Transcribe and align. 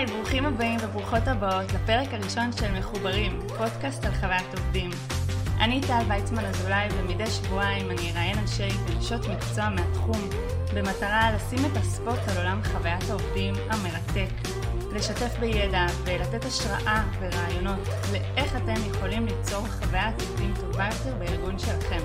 היי, 0.00 0.06
ברוכים 0.06 0.46
הבאים 0.46 0.76
וברוכות 0.82 1.26
הבאות 1.26 1.72
לפרק 1.72 2.08
הראשון 2.12 2.52
של 2.52 2.78
מחוברים, 2.78 3.40
פודקאסט 3.58 4.04
על 4.04 4.12
חוויית 4.12 4.54
עובדים. 4.54 4.90
אני 5.60 5.80
טל 5.80 6.02
ויצמן 6.08 6.44
אזולאי 6.44 6.88
ומדי 6.92 7.26
שבועיים 7.26 7.90
אני 7.90 8.10
אראיין 8.10 8.38
אנשי 8.38 8.68
ונשות 8.86 9.20
מקצוע 9.28 9.68
מהתחום 9.68 10.30
במטרה 10.74 11.32
לשים 11.32 11.58
את 11.58 11.76
הספוט 11.76 12.18
על 12.28 12.36
עולם 12.36 12.60
חוויית 12.64 13.02
העובדים 13.10 13.54
המרתק, 13.70 14.48
לשתף 14.92 15.38
בידע 15.40 15.86
ולתת 16.04 16.44
השראה 16.44 17.04
ורעיונות 17.20 17.88
לאיך 18.12 18.56
אתם 18.56 18.90
יכולים 18.90 19.26
ליצור 19.26 19.66
חוויית 19.66 20.20
עובדים 20.20 20.54
טובה 20.60 20.88
יותר 20.92 21.14
בארגון 21.14 21.58
שלכם. 21.58 22.00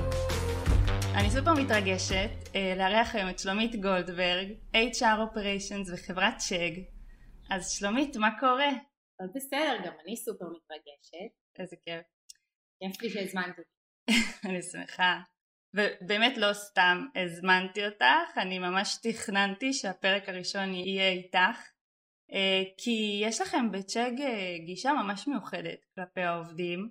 אני 1.13 1.31
סופר 1.31 1.53
מתרגשת 1.53 2.29
אה, 2.55 2.73
לארח 2.77 3.15
היום 3.15 3.29
את 3.29 3.39
שלומית 3.39 3.81
גולדברג, 3.81 4.47
HR 4.73 5.35
Operations 5.35 5.93
וחברת 5.93 6.41
שג. 6.41 6.94
אז 7.49 7.71
שלומית, 7.71 8.15
מה 8.15 8.39
קורה? 8.39 8.69
אבל 9.19 9.29
בסדר, 9.35 9.77
גם 9.85 9.93
אני 10.03 10.17
סופר 10.17 10.45
מתרגשת. 10.45 11.59
איזה 11.59 11.75
כיף. 11.85 12.05
כיף 12.79 13.01
לי 13.01 13.09
שהזמנת 13.09 13.59
אותי. 13.59 13.69
אני 14.49 14.61
שמחה. 14.61 15.21
ובאמת 15.73 16.37
לא 16.37 16.53
סתם 16.53 17.05
הזמנתי 17.15 17.85
אותך, 17.85 18.37
אני 18.37 18.59
ממש 18.59 18.97
תכננתי 19.03 19.73
שהפרק 19.73 20.29
הראשון 20.29 20.73
יהיה 20.73 21.09
איתך, 21.09 21.69
אה, 22.31 22.63
כי 22.77 23.21
יש 23.21 23.41
לכם 23.41 23.71
בצ'ג 23.71 24.21
אה, 24.21 24.57
גישה 24.65 24.93
ממש 24.93 25.27
מיוחדת 25.27 25.85
כלפי 25.95 26.21
העובדים, 26.21 26.89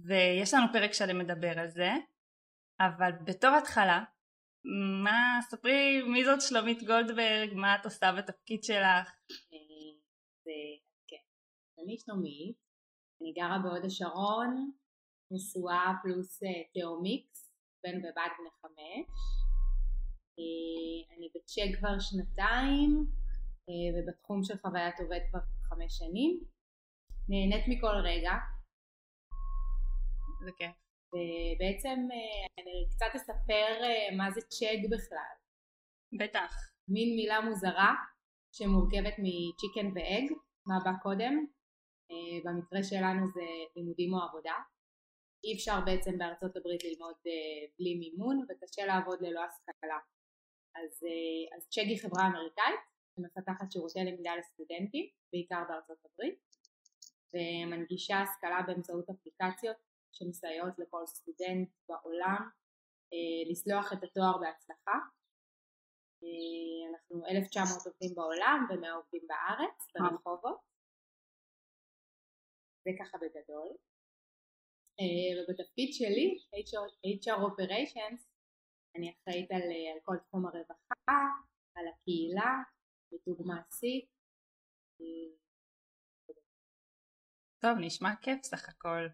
ויש 0.00 0.54
לנו 0.54 0.66
פרק 0.72 0.92
שלם 0.92 1.18
מדבר 1.18 1.58
על 1.58 1.68
זה, 1.68 1.90
אבל 2.80 3.10
בתור 3.24 3.50
התחלה, 3.50 4.04
מה, 5.04 5.38
ספרי 5.42 6.02
מי 6.02 6.24
זאת 6.24 6.40
שלומית 6.40 6.82
גולדברג, 6.82 7.54
מה 7.54 7.74
את 7.74 7.84
עושה 7.84 8.12
בתפקיד 8.12 8.64
שלך? 8.64 9.10
אה, 10.48 10.76
כן, 11.08 11.24
אני 11.82 11.98
שלומית, 11.98 12.56
אני 13.20 13.32
גרה 13.32 13.58
בהוד 13.62 13.84
השרון, 13.84 14.70
נשואה 15.30 15.92
פלוס 16.02 16.40
תאומיקס, 16.74 17.52
בן 17.82 17.96
ובת 17.98 18.32
בני 18.38 18.50
חמש. 18.60 19.10
אני 21.16 21.28
בצ'ק 21.34 21.78
כבר 21.78 21.98
שנתיים 21.98 22.90
ובתחום 23.94 24.44
של 24.44 24.58
חוויית 24.58 25.00
עובד 25.00 25.20
כבר 25.30 25.40
חמש 25.68 25.98
שנים. 25.98 26.44
נהנית 27.28 27.64
מכל 27.68 27.96
רגע. 28.04 28.32
זה 30.44 30.50
כיף. 30.58 30.76
ובעצם 31.12 31.98
אני 32.58 32.86
קצת 32.90 33.12
אספר 33.16 33.72
מה 34.16 34.30
זה 34.30 34.40
צ'ק 34.40 34.80
בכלל. 34.90 35.34
בטח. 36.18 36.54
מין 36.88 37.16
מילה 37.16 37.40
מוזרה 37.40 37.94
שמורכבת 38.58 39.16
מצ'יקן 39.18 39.86
ואג, 39.94 40.26
מה 40.66 40.78
בא 40.84 40.92
קודם. 41.02 41.46
במקרה 42.44 42.82
שלנו 42.82 43.26
זה 43.34 43.46
לימודים 43.76 44.14
או 44.14 44.18
עבודה. 44.22 44.56
אי 45.44 45.54
אפשר 45.54 45.78
בעצם 45.86 46.18
בארצות 46.18 46.56
הברית 46.56 46.84
ללמוד 46.84 47.16
בלי 47.78 47.94
מימון 47.94 48.44
וקשה 48.48 48.86
לעבוד 48.86 49.18
ללא 49.20 49.40
השכלה. 49.44 49.98
אז, 50.76 50.92
אז 51.56 51.68
צ'ג 51.68 51.88
היא 51.88 52.02
חברה 52.02 52.26
אמריקאית 52.26 52.80
שמפתחת 53.16 53.72
שירותי 53.72 53.98
למידה 53.98 54.36
לסטודנטים, 54.36 55.06
בעיקר 55.32 55.62
בארצות 55.68 55.98
הברית, 56.04 56.38
ומנגישה 57.34 58.16
השכלה 58.22 58.62
באמצעות 58.66 59.10
אפליקציות 59.10 59.76
שמסייעות 60.12 60.78
לכל 60.78 61.06
סטודנט 61.06 61.68
בעולם 61.88 62.48
לסלוח 63.50 63.92
את 63.92 64.02
התואר 64.02 64.38
בהצלחה. 64.38 64.98
אנחנו 67.18 67.36
1,900 67.36 67.86
עובדים 67.86 68.14
בעולם 68.14 68.66
ו-100 68.68 68.90
עובדים 68.96 69.22
בארץ, 69.28 69.86
ברחובות. 69.94 70.60
זה 72.84 72.90
ככה 72.98 73.18
בגדול. 73.18 73.76
ובתפקיד 75.38 75.88
שלי, 75.92 76.38
HR 77.24 77.40
Operations, 77.48 78.22
אני 78.96 79.14
אחראית 79.14 79.50
על, 79.50 79.62
על 79.62 80.00
כל 80.02 80.16
תחום 80.26 80.46
הרווחה, 80.46 81.20
על 81.74 81.84
הקהילה, 81.88 82.52
מיתוג 83.12 83.46
מעשי. 83.46 84.06
טוב, 87.58 87.78
נשמע 87.80 88.08
כיף 88.22 88.42
סך 88.42 88.68
הכל. 88.68 89.06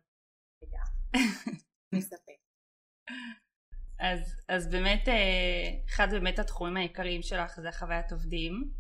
מספק. 1.95 2.39
אז, 4.01 4.37
אז 4.49 4.71
באמת, 4.71 5.09
אחד 5.89 6.09
באמת 6.11 6.39
התחומים 6.39 6.77
העיקריים 6.77 7.23
שלך 7.23 7.61
זה 7.61 7.73
חוויית 7.73 8.13
עובדים, 8.13 8.71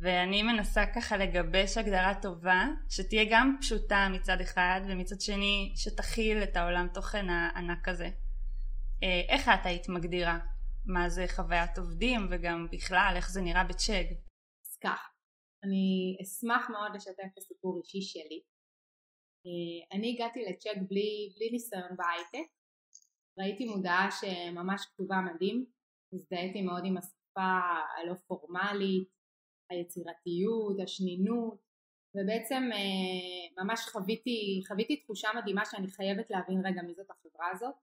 ואני 0.00 0.42
מנסה 0.42 0.86
ככה 0.94 1.16
לגבש 1.16 1.78
הגדרה 1.78 2.14
טובה, 2.22 2.66
שתהיה 2.90 3.24
גם 3.30 3.56
פשוטה 3.60 4.08
מצד 4.12 4.40
אחד, 4.40 4.80
ומצד 4.88 5.20
שני 5.20 5.72
שתכיל 5.76 6.42
את 6.42 6.56
העולם 6.56 6.88
תוכן 6.94 7.28
הענק 7.28 7.88
הזה. 7.88 8.10
איך 9.28 9.48
את 9.48 9.66
היית 9.66 9.88
מגדירה 9.88 10.38
מה 10.86 11.08
זה 11.08 11.24
חוויית 11.28 11.78
עובדים, 11.78 12.28
וגם 12.30 12.66
בכלל 12.72 13.12
איך 13.16 13.30
זה 13.30 13.40
נראה 13.40 13.64
בצ'ג? 13.64 14.04
אז 14.66 14.76
כך, 14.84 15.08
אני 15.64 16.16
אשמח 16.22 16.70
מאוד 16.70 16.92
לשתף 16.94 17.28
את 17.32 17.38
הסיפור 17.38 17.80
אישי 17.84 18.02
שלי. 18.02 18.42
אני 19.92 20.14
הגעתי 20.14 20.40
לצ'ק 20.40 20.76
בלי, 20.88 21.32
בלי 21.36 21.50
ניסיון 21.52 21.96
בהייטק, 21.96 22.50
ראיתי 23.38 23.64
מודעה 23.64 24.08
שממש 24.10 24.86
כתובה 24.86 25.16
מדהים, 25.16 25.64
הזדהיתי 26.12 26.62
מאוד 26.62 26.82
עם 26.84 26.96
השפה 26.96 27.58
הלא 27.96 28.14
פורמלית, 28.14 29.08
היצירתיות, 29.70 30.80
השנינות, 30.82 31.58
ובעצם 32.14 32.70
ממש 33.58 33.80
חוויתי, 33.80 34.62
חוויתי 34.68 34.96
תחושה 34.96 35.28
מדהימה 35.36 35.64
שאני 35.64 35.90
חייבת 35.90 36.30
להבין 36.30 36.66
רגע 36.66 36.82
מי 36.82 36.94
זאת 36.94 37.10
החברה 37.10 37.50
הזאת. 37.52 37.74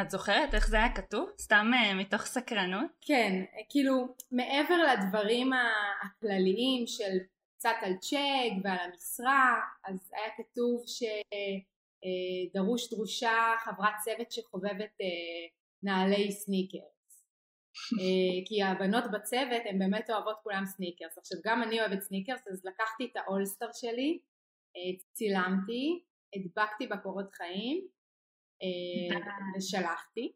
את 0.00 0.10
זוכרת 0.10 0.54
איך 0.54 0.68
זה 0.68 0.76
היה 0.76 0.94
כתוב? 0.94 1.30
סתם 1.38 1.66
מתוך 1.94 2.22
סקרנות? 2.22 2.90
כן, 3.00 3.44
כאילו 3.70 4.14
מעבר 4.32 4.74
לדברים 4.82 5.50
הכלליים 6.02 6.86
של 6.86 7.18
קצת 7.56 7.76
על 7.82 7.96
צ'ק 7.96 8.64
ועל 8.64 8.78
המשרה, 8.78 9.60
אז 9.84 10.12
היה 10.12 10.30
כתוב 10.36 10.82
שדרוש, 12.04 12.94
דרושה 12.94 13.54
חברת 13.64 13.94
צוות 14.04 14.32
שחובבת 14.32 14.98
נעלי 15.82 16.32
sneaker. 16.32 16.86
כי 18.46 18.62
הבנות 18.62 19.04
בצוות 19.12 19.62
הן 19.64 19.78
באמת 19.78 20.10
אוהבות 20.10 20.36
כולם 20.42 20.66
סניקרס. 20.66 21.18
עכשיו 21.18 21.38
גם 21.44 21.62
אני 21.62 21.80
אוהבת 21.80 22.00
סניקרס 22.00 22.48
אז 22.48 22.64
לקחתי 22.64 23.04
את 23.04 23.16
ה 23.16 23.23
All 23.23 23.44
Star 23.44 23.72
שלי, 23.72 24.18
צילמתי, 25.12 26.02
הדבקתי 26.36 26.86
בקורות 26.86 27.32
חיים 27.32 27.86
ושלחתי 29.56 30.32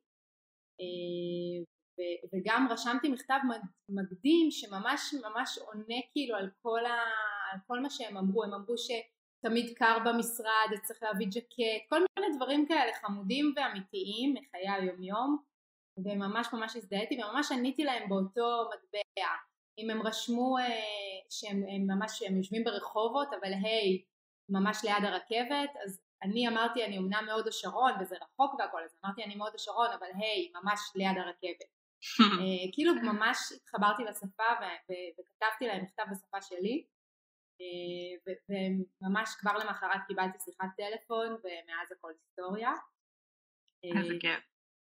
וגם 2.32 2.68
רשמתי 2.70 3.08
מכתב 3.08 3.38
מקדים 3.88 4.50
שממש 4.50 5.14
ממש 5.14 5.58
עונה 5.58 5.96
כאילו 6.12 6.36
על 6.36 6.50
כל, 6.62 6.86
ה, 6.86 6.98
על 7.52 7.58
כל 7.66 7.80
מה 7.80 7.90
שהם 7.90 8.16
אמרו, 8.16 8.44
הם 8.44 8.54
אמרו 8.54 8.74
שתמיד 9.38 9.74
קר 9.78 9.98
במשרד, 10.04 10.68
צריך 10.82 11.02
להביא 11.02 11.26
ג'קט, 11.26 11.88
כל 11.88 12.00
מיני 12.18 12.36
דברים 12.36 12.66
כאלה 12.68 12.92
חמודים 13.00 13.54
ואמיתיים 13.56 14.34
מחיי 14.34 14.68
היומיום 14.68 15.38
וממש 16.04 16.48
ממש 16.52 16.76
הזדהיתי 16.76 17.18
וממש 17.22 17.52
עניתי 17.52 17.84
להם 17.84 18.08
באותו 18.08 18.68
מטבע. 18.68 19.28
אם 19.78 19.90
הם 19.90 20.06
רשמו 20.06 20.58
אה, 20.58 20.64
שהם 21.30 21.62
ממש 21.86 22.22
הם 22.22 22.36
יושבים 22.36 22.64
ברחובות 22.64 23.28
אבל 23.40 23.52
היי 23.52 24.02
ממש 24.48 24.84
ליד 24.84 25.04
הרכבת 25.04 25.70
אז 25.84 26.00
אני 26.22 26.48
אמרתי 26.48 26.84
אני 26.84 26.98
אמנם 26.98 27.24
מהוד 27.26 27.48
השרון 27.48 27.92
וזה 28.00 28.16
רחוק 28.16 28.54
והכל 28.58 28.82
אז 28.84 28.96
אמרתי 29.04 29.24
אני 29.24 29.34
מהוד 29.36 29.52
השרון 29.54 29.88
אבל 29.98 30.06
היי 30.14 30.50
ממש 30.54 30.80
ליד 30.94 31.16
הרכבת. 31.16 31.70
אה, 32.40 32.72
כאילו 32.72 32.94
ממש 32.94 33.38
התחברתי 33.56 34.02
לשפה 34.04 34.52
וכתבתי 34.90 35.66
להם 35.66 35.82
מכתב 35.84 36.04
בשפה 36.10 36.42
שלי 36.42 36.84
וממש 38.48 39.28
כבר 39.38 39.56
למחרת 39.56 40.00
קיבלתי 40.06 40.38
שיחת 40.38 40.68
טלפון 40.76 41.26
ומאז 41.26 41.92
הכל 41.92 42.10
היסטוריה. 42.10 42.72
איזה 43.84 44.14
כיף. 44.20 44.44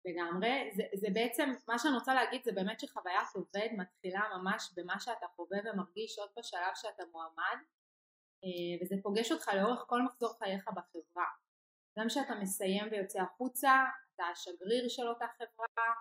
לגמרי, 0.05 0.71
זה, 0.77 0.83
זה 0.95 1.09
בעצם, 1.15 1.53
מה 1.69 1.79
שאני 1.79 1.95
רוצה 1.95 2.15
להגיד 2.15 2.45
זה 2.45 2.53
באמת 2.53 2.81
שחוויית 2.81 3.29
עובד 3.35 3.69
מתחילה 3.77 4.21
ממש 4.37 4.73
במה 4.77 5.01
שאתה 5.01 5.27
חווה 5.37 5.59
ומרגיש 5.65 6.19
עוד 6.19 6.31
בשלב 6.39 6.73
שאתה 6.75 7.03
מועמד 7.13 7.59
וזה 8.81 8.97
פוגש 9.03 9.33
אותך 9.33 9.49
לאורך 9.57 9.85
כל 9.87 10.03
מחזור 10.03 10.39
חייך 10.39 10.69
בחברה. 10.69 11.27
גם 11.99 12.09
כשאתה 12.09 12.35
מסיים 12.35 12.85
ויוצא 12.91 13.23
החוצה, 13.23 13.85
אתה 14.15 14.25
השגריר 14.25 14.89
של 14.89 15.09
אותה 15.09 15.27
חברה 15.39 15.95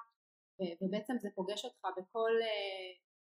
ובעצם 0.81 1.17
זה 1.17 1.29
פוגש 1.35 1.65
אותך 1.65 1.87
בכל, 1.97 2.31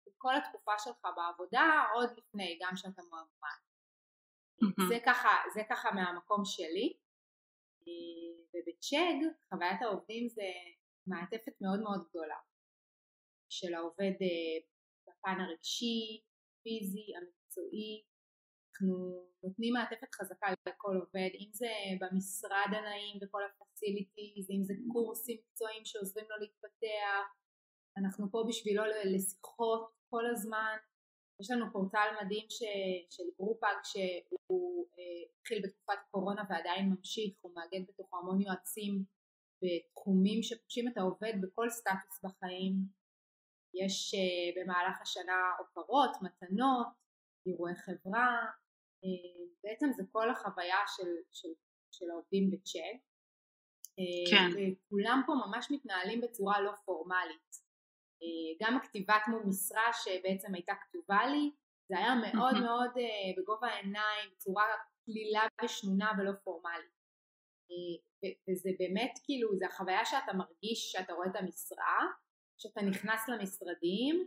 בכל 0.06 0.36
התקופה 0.36 0.72
שלך 0.78 1.06
בעבודה 1.16 1.84
עוד 1.94 2.10
לפני, 2.18 2.58
גם 2.62 2.76
שאתה 2.76 3.02
מועמד. 3.02 3.58
זה 4.88 4.98
ככה, 5.06 5.28
זה 5.54 5.62
ככה 5.70 5.90
מהמקום 5.90 6.44
שלי. 6.44 6.96
וב-Check 8.54 9.16
חוויית 9.48 9.82
העובדים 9.82 10.28
זה 10.28 10.48
מעטפת 11.06 11.52
מאוד 11.60 11.80
מאוד 11.80 12.08
גדולה. 12.08 12.38
של 13.50 13.74
העובד 13.74 14.12
בפן 15.06 15.40
הרגשי, 15.40 16.22
פיזי, 16.62 17.06
מקצועי, 17.28 18.04
אנחנו 18.72 19.26
נותנים 19.44 19.72
מעטפת 19.72 20.14
חזקה 20.14 20.46
לכל 20.68 20.96
עובד, 20.96 21.30
אם 21.34 21.50
זה 21.52 21.72
במשרד 22.00 22.70
הנעים 22.78 23.18
וכל 23.22 23.42
ה 23.60 23.68
facilities, 23.68 24.50
אם 24.50 24.62
זה 24.62 24.74
קורסים 24.92 25.38
מקצועיים 25.40 25.84
שעוזרים 25.84 26.26
לו 26.30 26.36
להתפתח, 26.36 27.24
אנחנו 27.96 28.30
פה 28.30 28.44
בשבילו 28.48 28.82
לשיחות 29.04 29.90
כל 30.10 30.26
הזמן, 30.30 30.76
יש 31.40 31.50
לנו 31.50 31.72
פורטל 31.72 32.08
מדהים 32.22 32.46
ש, 32.50 32.62
של 33.10 33.22
Grow 33.38 33.57
Pack 33.57 33.76
שהוא 33.82 34.86
אה, 34.98 35.30
התחיל 35.38 35.62
בתקופת 35.64 35.98
קורונה 36.10 36.42
ועדיין 36.50 36.90
ממשיך, 36.90 37.34
הוא 37.40 37.52
מאגד 37.54 37.80
בתוכו 37.88 38.16
המון 38.16 38.40
יועצים 38.40 39.04
בתחומים 39.62 40.42
שפוגשים 40.42 40.88
את 40.88 40.96
העובד 40.96 41.32
בכל 41.42 41.70
סטטוס 41.70 42.24
בחיים, 42.24 42.72
יש 43.74 44.14
אה, 44.14 44.62
במהלך 44.62 45.00
השנה 45.02 45.52
הוקרות, 45.58 46.10
מתנות, 46.22 46.86
אירועי 47.46 47.74
חברה, 47.74 48.36
אה, 49.04 49.44
בעצם 49.64 49.86
זה 49.96 50.02
כל 50.12 50.30
החוויה 50.30 50.78
של, 50.96 51.10
של, 51.32 51.48
של 51.92 52.10
העובדים 52.10 52.50
בצ'אט, 52.50 53.00
אה, 53.98 54.30
כן. 54.30 54.48
וכולם 54.56 55.22
פה 55.26 55.32
ממש 55.46 55.68
מתנהלים 55.70 56.20
בצורה 56.20 56.60
לא 56.60 56.72
פורמלית, 56.84 57.61
גם 58.62 58.76
הכתיבת 58.76 59.22
מול 59.28 59.42
משרה 59.46 59.92
שבעצם 59.92 60.54
הייתה 60.54 60.72
כתובה 60.80 61.26
לי, 61.26 61.50
זה 61.88 61.98
היה 61.98 62.14
מאוד 62.14 62.54
מאוד 62.62 62.90
בגובה 63.38 63.66
העיניים, 63.68 64.30
בצורה 64.34 64.64
כלילה 65.04 65.42
ושנונה 65.64 66.12
ולא 66.18 66.32
פורמלית. 66.44 67.02
וזה 68.50 68.70
באמת 68.78 69.12
כאילו, 69.24 69.56
זה 69.56 69.66
החוויה 69.66 70.04
שאתה 70.04 70.32
מרגיש 70.32 70.92
שאתה 70.92 71.12
רואה 71.12 71.26
את 71.26 71.36
המשרה, 71.36 71.98
שאתה 72.58 72.82
נכנס 72.82 73.28
למשרדים, 73.28 74.26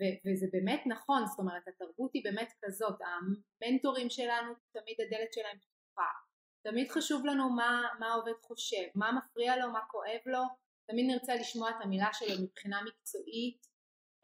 וזה 0.00 0.46
באמת 0.52 0.82
נכון, 0.86 1.26
זאת 1.26 1.38
אומרת 1.38 1.68
התרבות 1.68 2.10
היא 2.14 2.24
באמת 2.24 2.52
כזאת, 2.64 2.98
המנטורים 3.00 4.10
שלנו 4.10 4.52
תמיד 4.72 4.96
הדלת 5.00 5.32
שלהם 5.32 5.56
פתוחה, 5.58 6.10
תמיד 6.62 6.90
חשוב 6.90 7.26
לנו 7.26 7.50
מה, 7.50 7.82
מה 7.98 8.06
העובד 8.06 8.40
חושב, 8.42 8.86
מה 8.94 9.12
מפריע 9.12 9.56
לו, 9.56 9.72
מה 9.72 9.80
כואב 9.90 10.20
לו, 10.26 10.42
תמיד 10.90 11.06
נרצה 11.06 11.34
לשמוע 11.34 11.70
את 11.70 11.84
המילה 11.84 12.08
שלו 12.12 12.42
מבחינה 12.42 12.82
מקצועית, 12.82 13.66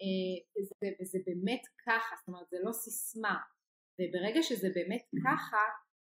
אה, 0.02 0.62
וזה, 0.62 0.94
וזה 1.00 1.18
באמת 1.26 1.62
ככה, 1.86 2.16
זאת 2.18 2.28
אומרת 2.28 2.48
זה 2.50 2.56
לא 2.62 2.72
סיסמה, 2.72 3.36
וברגע 4.00 4.42
שזה 4.42 4.68
באמת 4.74 5.04
ככה, 5.24 5.62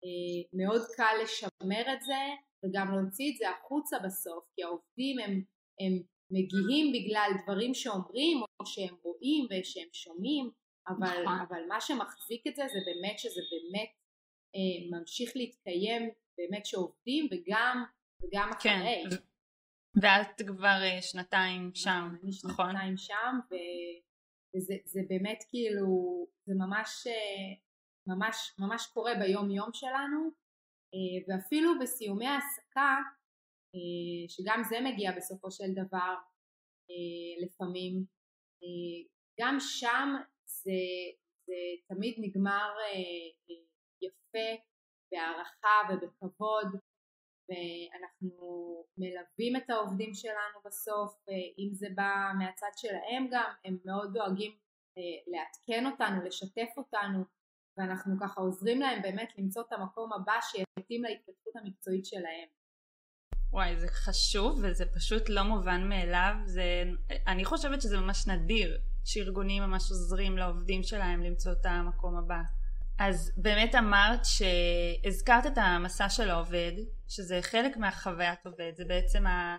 אה, 0.05 0.41
מאוד 0.53 0.83
קל 0.97 1.15
לשמר 1.23 1.93
את 1.93 2.03
זה 2.03 2.23
וגם 2.65 2.95
להוציא 2.95 3.33
את 3.33 3.37
זה 3.39 3.51
החוצה 3.51 3.97
בסוף, 4.05 4.45
כי 4.55 4.63
העובדים 4.63 5.19
הם, 5.19 5.43
הם 5.81 6.03
מגיעים 6.31 6.93
בגלל 6.93 7.31
דברים 7.43 7.75
שאומרים 7.75 8.39
או 8.61 8.67
שהם 8.67 8.95
רואים 9.03 9.47
ושהם 9.51 9.89
שומעים, 9.93 10.51
אבל, 10.89 11.23
נכון. 11.23 11.39
אבל 11.49 11.63
מה 11.69 11.81
שמחזיק 11.81 12.47
את 12.47 12.57
זה 12.57 12.63
זה 12.73 12.79
באמת 12.87 13.19
שזה 13.19 13.41
באמת 13.51 13.91
אה, 14.55 14.99
ממשיך 14.99 15.37
להתקיים 15.37 16.11
באמת 16.39 16.67
שעובדים 16.67 17.29
וגם, 17.31 17.85
וגם 18.23 18.51
כן. 18.63 18.77
אחרי. 18.77 19.05
ואת 19.97 20.43
כבר 20.47 20.79
אה, 20.83 21.03
שנתיים 21.03 21.71
שם, 21.75 22.09
נכון? 22.45 22.73
שנתיים 22.73 22.97
שם 22.97 23.39
ו... 23.51 23.55
וזה 24.57 25.01
באמת 25.09 25.45
כאילו, 25.51 25.87
זה 26.47 26.55
ממש, 26.55 27.07
אה, 27.07 27.55
ממש, 28.07 28.55
ממש 28.59 28.87
קורה 28.87 29.13
ביום 29.15 29.51
יום 29.51 29.71
שלנו 29.73 30.31
אה, 30.95 31.19
ואפילו 31.29 31.71
בסיומי 31.81 32.27
העסקה 32.27 32.97
שגם 34.29 34.63
זה 34.69 34.77
מגיע 34.81 35.13
בסופו 35.17 35.51
של 35.51 35.73
דבר 35.73 36.15
לפעמים, 37.45 38.05
גם 39.41 39.57
שם 39.61 40.09
זה, 40.45 40.81
זה 41.47 41.55
תמיד 41.89 42.15
נגמר 42.19 42.69
יפה 44.03 44.63
בהערכה 45.13 45.89
ובכבוד 45.89 46.81
ואנחנו 47.49 48.31
מלווים 48.99 49.57
את 49.57 49.71
העובדים 49.71 50.15
שלנו 50.15 50.59
בסוף, 50.65 51.25
אם 51.59 51.69
זה 51.73 51.87
בא 51.95 52.33
מהצד 52.39 52.71
שלהם 52.77 53.29
גם, 53.31 53.51
הם 53.65 53.79
מאוד 53.85 54.11
דואגים 54.15 54.53
לעדכן 55.27 55.87
אותנו, 55.87 56.25
לשתף 56.25 56.69
אותנו 56.77 57.25
ואנחנו 57.79 58.15
ככה 58.21 58.41
עוזרים 58.41 58.81
להם 58.81 59.03
באמת 59.03 59.33
למצוא 59.39 59.63
את 59.63 59.73
המקום 59.73 60.13
הבא 60.13 60.33
שיתאים 60.43 61.03
להתפתחות 61.05 61.57
המקצועית 61.57 62.07
שלהם. 62.07 62.49
וואי 63.53 63.77
זה 63.77 63.89
חשוב 63.89 64.61
וזה 64.65 64.85
פשוט 64.95 65.29
לא 65.29 65.43
מובן 65.43 65.89
מאליו, 65.89 66.35
זה, 66.45 66.63
אני 67.27 67.45
חושבת 67.45 67.83
שזה 67.83 68.01
ממש 68.01 68.27
נדיר 68.27 68.79
שארגונים 69.05 69.63
ממש 69.63 69.91
עוזרים 69.91 70.39
לעובדים 70.39 70.83
שלהם 70.83 71.23
למצוא 71.23 71.53
את 71.53 71.67
המקום 71.67 72.17
הבא. 72.17 72.41
אז 72.99 73.33
באמת 73.37 73.75
אמרת 73.75 74.21
שהזכרת 74.25 75.47
את 75.47 75.59
המסע 75.59 76.09
של 76.09 76.31
העובד, 76.31 76.73
שזה 77.09 77.39
חלק 77.43 77.77
מהחוויית 77.77 78.47
עובד, 78.47 78.73
זה 78.77 78.85
בעצם 78.89 79.27
ה, 79.27 79.57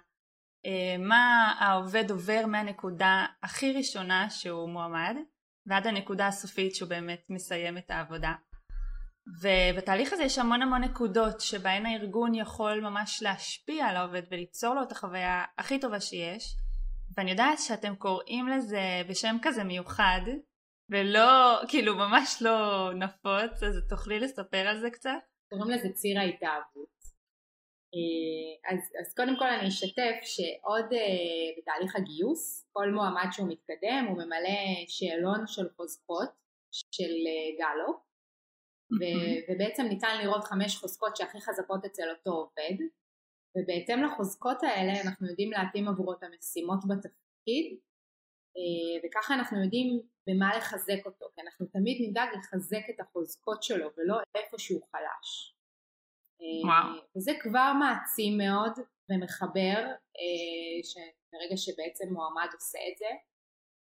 אה, 0.65 0.97
מה 0.99 1.53
העובד 1.59 2.11
עובר 2.11 2.45
מהנקודה 2.45 3.25
הכי 3.43 3.73
ראשונה 3.73 4.29
שהוא 4.29 4.69
מועמד 4.69 5.15
ועד 5.65 5.87
הנקודה 5.87 6.27
הסופית 6.27 6.75
שהוא 6.75 6.89
באמת 6.89 7.21
מסיים 7.29 7.77
את 7.77 7.91
העבודה. 7.91 8.33
ובתהליך 9.41 10.13
הזה 10.13 10.23
יש 10.23 10.37
המון 10.37 10.61
המון 10.61 10.83
נקודות 10.83 11.41
שבהן 11.41 11.85
הארגון 11.85 12.35
יכול 12.35 12.81
ממש 12.81 13.23
להשפיע 13.23 13.85
על 13.85 13.95
העובד 13.95 14.21
וליצור 14.31 14.75
לו 14.75 14.83
את 14.83 14.91
החוויה 14.91 15.43
הכי 15.57 15.79
טובה 15.79 15.99
שיש 15.99 16.55
ואני 17.17 17.31
יודעת 17.31 17.59
שאתם 17.59 17.95
קוראים 17.95 18.47
לזה 18.47 19.01
בשם 19.09 19.37
כזה 19.41 19.63
מיוחד 19.63 20.21
ולא, 20.89 21.61
כאילו 21.67 21.95
ממש 21.95 22.41
לא 22.41 22.89
נפוץ 22.93 23.63
אז 23.63 23.75
תוכלי 23.89 24.19
לספר 24.19 24.67
על 24.67 24.79
זה 24.79 24.89
קצת? 24.89 25.19
קוראים 25.49 25.71
לזה 25.71 25.89
ציר 25.93 26.19
ההתאהבות. 26.19 26.99
אה, 27.95 28.71
אז, 28.71 28.79
אז 29.01 29.15
קודם 29.15 29.35
כל 29.39 29.49
אני 29.49 29.67
אשתף 29.67 30.17
שעוד 30.23 30.85
uh, 30.85 31.57
בתהליך 31.57 31.95
הגיוס 31.95 32.69
כל 32.71 32.89
מועמד 32.89 33.29
שהוא 33.31 33.47
מתקדם 33.49 34.05
הוא 34.09 34.17
ממלא 34.17 34.59
שאלון 34.87 35.47
של 35.47 35.69
חוזקות 35.75 36.29
של 36.95 37.13
uh, 37.27 37.59
גלו. 37.59 38.09
ו- 38.99 39.39
ובעצם 39.47 39.83
ניתן 39.83 40.21
לראות 40.21 40.43
חמש 40.43 40.75
חוזקות 40.75 41.15
שהכי 41.15 41.41
חזקות 41.41 41.85
אצל 41.85 42.09
אותו 42.09 42.31
עובד. 42.31 42.77
ובהתאם 43.55 44.03
לחוזקות 44.03 44.63
האלה 44.63 45.01
אנחנו 45.01 45.27
יודעים 45.27 45.51
להתאים 45.51 45.87
עבורו 45.87 46.13
את 46.13 46.23
המשימות 46.23 46.79
בתפקיד. 46.89 47.79
וככה 49.03 49.33
אנחנו 49.33 49.63
יודעים 49.63 50.01
במה 50.29 50.57
לחזק 50.57 51.05
אותו 51.05 51.25
כי 51.35 51.41
אנחנו 51.41 51.65
תמיד 51.65 52.09
נדאג 52.09 52.29
לחזק 52.37 52.89
את 52.89 52.99
החוזקות 52.99 53.63
שלו 53.63 53.89
ולא 53.97 54.15
איפה 54.35 54.59
שהוא 54.59 54.81
חלש 54.91 55.55
וואו. 56.65 57.01
וזה 57.17 57.31
כבר 57.41 57.71
מעצים 57.79 58.37
מאוד 58.37 58.73
ומחבר 59.09 59.77
אה, 60.19 61.05
ברגע 61.31 61.57
שבעצם 61.57 62.13
מועמד 62.13 62.49
עושה 62.53 62.79
את 62.91 62.97
זה. 62.97 63.11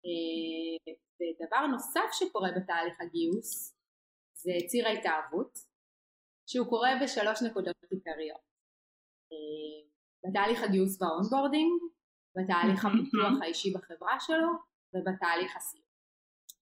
אה, 0.07 0.93
ודבר 1.19 1.67
נוסף 1.67 2.09
שקורה 2.13 2.49
בתהליך 2.57 3.01
הגיוס 3.01 3.77
זה 4.35 4.53
ציר 4.67 4.89
ההתאהבות 4.89 5.59
שהוא 6.47 6.67
קורה 6.67 6.91
בשלוש 7.03 7.43
נקודות 7.43 7.77
עיקריות. 7.91 8.45
אה, 9.33 9.91
בתהליך 10.25 10.63
הגיוס 10.63 11.03
והאונבורדינג, 11.03 11.73
בתהליך 12.37 12.85
הפיתוח 12.85 13.43
האישי 13.43 13.73
בחברה 13.75 14.21
שלו 14.21 14.49
ובתהליך 14.95 15.57
הסיום. 15.57 15.84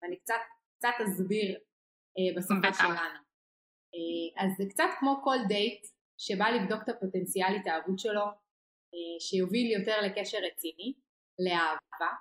ואני 0.05 0.17
קצת, 0.17 0.41
קצת 0.79 0.95
אסביר 1.05 1.59
בשפה 2.37 2.73
שלנו. 2.79 3.19
אה, 3.95 4.45
אז 4.45 4.51
זה 4.59 4.65
קצת 4.71 4.91
כמו 5.01 5.21
כל 5.25 5.37
דייט 5.49 5.87
שבא 6.19 6.49
לבדוק 6.49 6.83
את 6.85 6.89
הפוטנציאל 6.89 7.57
התאהבות 7.61 7.99
שלו 7.99 8.25
אה, 8.95 9.21
שיוביל 9.21 9.73
יותר 9.73 10.01
לקשר 10.01 10.39
רציני, 10.39 10.95
לאהבה. 11.39 12.13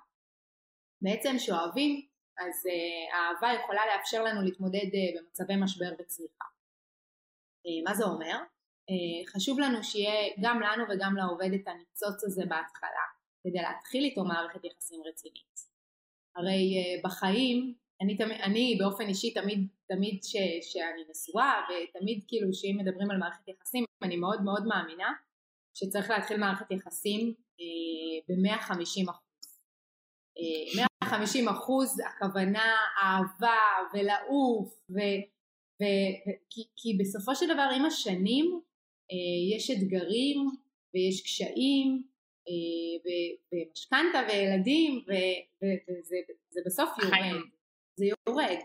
בעצם 1.02 1.38
שאוהבים 1.38 2.06
אז 2.38 2.66
אה, 2.66 3.18
האהבה 3.18 3.62
יכולה 3.62 3.82
לאפשר 3.86 4.22
לנו 4.22 4.42
להתמודד 4.42 4.86
במצבי 5.16 5.54
משבר 5.64 5.94
וצריכה. 5.98 6.44
מה 7.84 7.94
זה 7.94 8.04
אומר? 8.04 8.38
חשוב 9.28 9.58
לנו 9.58 9.84
שיהיה 9.84 10.34
גם 10.42 10.60
לנו 10.60 10.84
וגם 10.84 11.16
לעובד 11.16 11.52
את 11.54 11.68
הניצוץ 11.68 12.24
הזה 12.24 12.42
בהתחלה 12.48 13.06
כדי 13.42 13.62
להתחיל 13.62 14.04
איתו 14.04 14.24
מערכת 14.24 14.64
יחסים 14.64 15.02
רצינית. 15.06 15.73
הרי 16.36 16.74
בחיים 17.04 17.74
אני, 18.00 18.16
אני 18.42 18.76
באופן 18.80 19.08
אישי 19.08 19.34
תמיד, 19.34 19.68
תמיד 19.88 20.24
ש, 20.24 20.32
שאני 20.72 21.02
נשואה 21.10 21.52
ותמיד 21.64 22.24
כאילו 22.28 22.54
שאם 22.54 22.76
מדברים 22.80 23.10
על 23.10 23.18
מערכת 23.18 23.48
יחסים 23.48 23.84
אני 24.02 24.16
מאוד 24.16 24.42
מאוד 24.42 24.66
מאמינה 24.66 25.12
שצריך 25.74 26.10
להתחיל 26.10 26.36
מערכת 26.36 26.70
יחסים 26.70 27.34
אה, 27.60 27.64
ב-150 28.28 29.10
אחוז. 29.10 29.58
אה, 30.38 30.86
150 31.02 31.48
אחוז 31.48 32.00
הכוונה 32.00 32.74
אהבה 33.02 33.60
ולעוף 33.94 34.74
ו, 34.90 34.98
ו, 35.80 35.84
ו, 36.26 36.30
כי, 36.50 36.62
כי 36.76 36.98
בסופו 37.00 37.34
של 37.34 37.46
דבר 37.46 37.68
עם 37.76 37.84
השנים 37.84 38.60
אה, 39.12 39.56
יש 39.56 39.70
אתגרים 39.70 40.50
ויש 40.94 41.22
קשיים 41.22 42.02
אה, 42.48 43.12
ומשכנתה 43.52 44.18
וילדים 44.28 45.04
וזה 45.60 46.60
בסוף 46.66 46.90
יורד. 47.02 47.40
זה 47.96 48.04
יורד. 48.06 48.60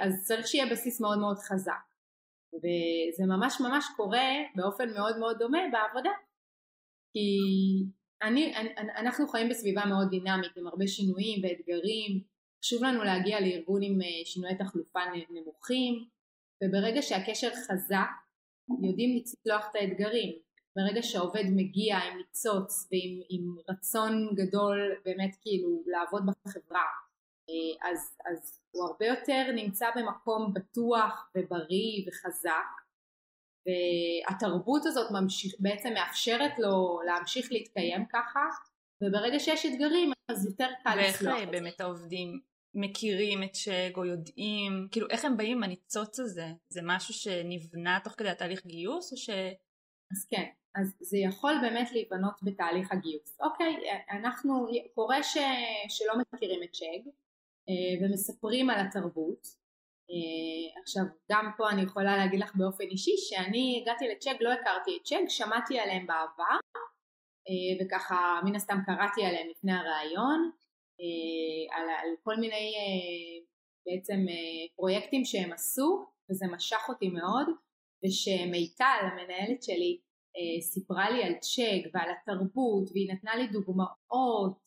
אז 0.00 0.24
צריך 0.26 0.46
שיהיה 0.46 0.66
בסיס 0.70 1.00
מאוד 1.00 1.18
מאוד 1.18 1.38
חזק. 1.38 1.86
וזה 2.54 3.24
ממש 3.26 3.60
ממש 3.60 3.84
קורה 3.96 4.28
באופן 4.54 4.94
מאוד 4.94 5.18
מאוד 5.18 5.36
דומה 5.38 5.58
בעבודה. 5.72 6.10
כי 7.12 7.38
אני, 8.22 8.56
אני, 8.56 8.68
אנחנו 8.78 9.28
חיים 9.28 9.48
בסביבה 9.48 9.82
מאוד 9.86 10.08
דינמית 10.10 10.56
עם 10.56 10.66
הרבה 10.66 10.86
שינויים 10.86 11.42
ואתגרים. 11.42 12.22
חשוב 12.64 12.84
לנו 12.84 13.04
להגיע 13.04 13.40
לארגון 13.40 13.82
עם 13.82 13.98
שינויי 14.24 14.58
תחלופה 14.58 15.00
נמוכים. 15.30 16.04
וברגע 16.64 17.02
שהקשר 17.02 17.50
חזק 17.50 18.10
יודעים 18.82 19.16
לצלוח 19.16 19.66
את 19.70 19.74
האתגרים 19.74 20.38
ברגע 20.76 21.02
שהעובד 21.02 21.44
מגיע 21.56 21.96
עם 21.96 22.16
ניצוץ 22.16 22.88
ועם 22.90 23.56
רצון 23.68 24.28
גדול 24.34 24.94
באמת 25.04 25.36
כאילו 25.40 25.82
לעבוד 25.86 26.22
בחברה 26.26 26.86
אה, 27.50 27.90
אז, 27.90 28.16
אז 28.32 28.60
הוא 28.70 28.84
הרבה 28.84 29.06
יותר 29.06 29.52
נמצא 29.54 29.86
במקום 29.96 30.54
בטוח 30.54 31.30
ובריא 31.36 32.04
וחזק 32.08 32.86
והתרבות 33.66 34.86
הזאת 34.86 35.10
ממשיך, 35.10 35.54
בעצם 35.58 35.92
מאפשרת 35.94 36.58
לו 36.58 37.00
להמשיך 37.06 37.52
להתקיים 37.52 38.06
ככה 38.12 38.40
וברגע 39.02 39.38
שיש 39.40 39.66
אתגרים 39.66 40.12
אז 40.30 40.46
יותר 40.46 40.68
קל 40.84 40.96
לסלוח 41.00 41.32
זה. 41.34 41.38
ואיך 41.38 41.48
באמת 41.50 41.80
העובדים 41.80 42.40
מכירים 42.74 43.42
את 43.42 43.54
שג 43.54 43.90
או 43.96 44.04
יודעים, 44.04 44.88
כאילו 44.90 45.06
איך 45.10 45.24
הם 45.24 45.36
באים 45.36 45.56
עם 45.56 45.62
הניצוץ 45.62 46.20
הזה? 46.20 46.46
זה 46.68 46.80
משהו 46.84 47.14
שנבנה 47.14 47.98
תוך 48.04 48.14
כדי 48.16 48.28
התהליך 48.28 48.66
גיוס 48.66 49.12
או 49.12 49.16
ש... 49.16 49.30
אז 50.12 50.26
כן, 50.30 50.46
אז 50.74 50.96
זה 51.00 51.18
יכול 51.18 51.54
באמת 51.62 51.92
להיבנות 51.92 52.34
בתהליך 52.42 52.92
הגיוס. 52.92 53.40
אוקיי, 53.40 53.76
אנחנו, 54.10 54.66
קורה 54.94 55.22
ש, 55.22 55.36
שלא 55.88 56.14
מכירים 56.32 56.62
את 56.62 56.74
שג 56.74 57.08
אה, 57.68 58.06
ומספרים 58.06 58.70
על 58.70 58.86
התרבות. 58.86 59.46
אה, 60.10 60.80
עכשיו, 60.82 61.02
גם 61.32 61.50
פה 61.56 61.70
אני 61.70 61.82
יכולה 61.82 62.16
להגיד 62.16 62.40
לך 62.40 62.56
באופן 62.56 62.84
אישי 62.84 63.16
שאני 63.16 63.82
הגעתי 63.82 64.08
לצ'ג, 64.08 64.36
לא 64.42 64.52
הכרתי 64.52 64.96
את 64.96 65.02
צ'ג, 65.04 65.28
שמעתי 65.28 65.78
עליהם 65.78 66.06
בעבר 66.06 66.58
אה, 67.48 67.86
וככה 67.86 68.40
מן 68.44 68.56
הסתם 68.56 68.78
קראתי 68.86 69.24
עליהם 69.24 69.48
לפני 69.48 69.72
הראיון 69.72 70.50
על, 71.72 71.88
על 72.02 72.08
כל 72.22 72.36
מיני 72.36 72.72
בעצם 73.86 74.16
פרויקטים 74.76 75.24
שהם 75.24 75.52
עשו 75.52 76.06
וזה 76.30 76.46
משך 76.46 76.88
אותי 76.88 77.08
מאוד 77.08 77.46
ושמיטל 78.04 79.02
המנהלת 79.02 79.62
שלי 79.62 80.00
אה, 80.36 80.62
סיפרה 80.62 81.10
לי 81.10 81.22
על 81.24 81.34
צ'ק 81.34 81.90
ועל 81.94 82.10
התרבות 82.10 82.90
והיא 82.92 83.12
נתנה 83.12 83.36
לי 83.36 83.46
דוגמאות 83.46 84.58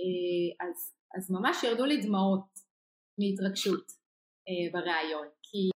אה, 0.00 0.66
אז, 0.66 0.94
אז 1.16 1.30
ממש 1.30 1.62
ירדו 1.64 1.84
לי 1.84 2.02
דמעות 2.02 2.48
מהתרגשות 3.18 3.86
אה, 4.48 4.72
בריאיון. 4.72 5.26
כי, 5.42 5.70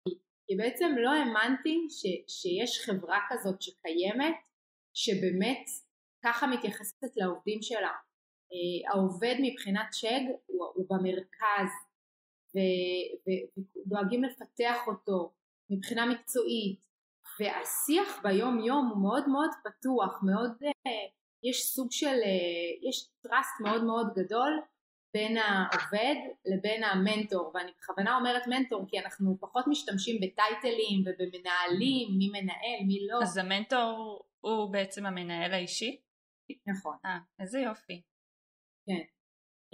כי 0.46 0.56
בעצם 0.56 0.94
לא 0.98 1.10
האמנתי 1.10 1.86
ש, 1.90 2.02
שיש 2.28 2.80
חברה 2.86 3.18
כזאת 3.30 3.62
שקיימת 3.62 4.36
שבאמת 4.94 5.64
ככה 6.24 6.46
מתייחסת 6.46 7.16
לעובדים 7.16 7.62
שלה. 7.62 7.92
העובד 8.92 9.34
מבחינת 9.42 9.86
שג 9.92 10.20
הוא, 10.46 10.66
הוא 10.74 10.86
במרכז 10.90 11.70
ודואגים 12.54 14.24
לפתח 14.24 14.76
אותו 14.86 15.32
מבחינה 15.76 16.06
מקצועית 16.06 16.80
והשיח 17.40 18.22
ביום 18.22 18.58
יום 18.60 18.90
הוא 18.94 19.02
מאוד 19.02 19.28
מאוד 19.28 19.50
פתוח, 19.64 20.20
מאוד, 20.22 20.50
uh, 20.62 20.90
יש 21.42 21.62
סוג 21.62 21.88
של, 21.90 22.16
uh, 22.22 22.88
יש 22.88 23.10
טראסט 23.22 23.60
מאוד 23.60 23.84
מאוד 23.84 24.06
גדול 24.14 24.60
בין 25.14 25.36
העובד 25.36 26.14
לבין 26.46 26.84
המנטור 26.84 27.52
ואני 27.54 27.72
בכוונה 27.78 28.16
אומרת 28.16 28.42
מנטור 28.46 28.84
כי 28.88 28.98
אנחנו 28.98 29.36
פחות 29.40 29.64
משתמשים 29.66 30.16
בטייטלים 30.16 31.00
ובמנהלים 31.00 32.18
מי 32.18 32.28
מנהל 32.28 32.86
מי 32.86 33.06
לא. 33.10 33.18
אז 33.22 33.36
המנטור 33.36 34.22
הוא 34.40 34.72
בעצם 34.72 35.06
המנהל 35.06 35.52
האישי? 35.52 36.00
נכון. 36.66 36.96
אה 37.04 37.18
איזה 37.40 37.58
יופי. 37.58 38.02
כן 38.86 39.13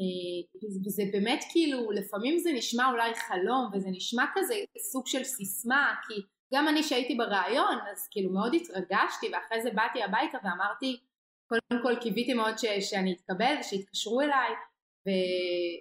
אה, 0.01 0.61
וזה 0.87 1.03
באמת 1.13 1.45
כאילו 1.51 1.91
לפעמים 1.91 2.39
זה 2.39 2.53
נשמע 2.53 2.91
אולי 2.91 3.15
חלום 3.15 3.71
וזה 3.73 3.89
נשמע 3.91 4.25
כזה 4.35 4.55
סוג 4.79 5.07
של 5.07 5.25
סיסמה 5.25 5.95
כי 6.09 6.15
גם 6.55 6.69
אני 6.69 6.83
שהייתי 6.83 7.15
בריאיון 7.15 7.79
אז 7.93 8.09
כאילו 8.11 8.33
מאוד 8.33 8.55
התרגשתי 8.55 9.27
ואחרי 9.33 9.63
זה 9.63 9.71
באתי 9.71 10.03
הביתה 10.03 10.39
ואמרתי 10.45 11.01
קודם 11.47 11.83
כל 11.83 11.97
קיוויתי 12.01 12.35
מאוד 12.35 12.59
ש, 12.59 12.65
שאני 12.81 13.13
אתקבל 13.13 13.55
ושיתקשרו 13.61 14.21
אליי 14.21 14.53
ו, 15.07 15.11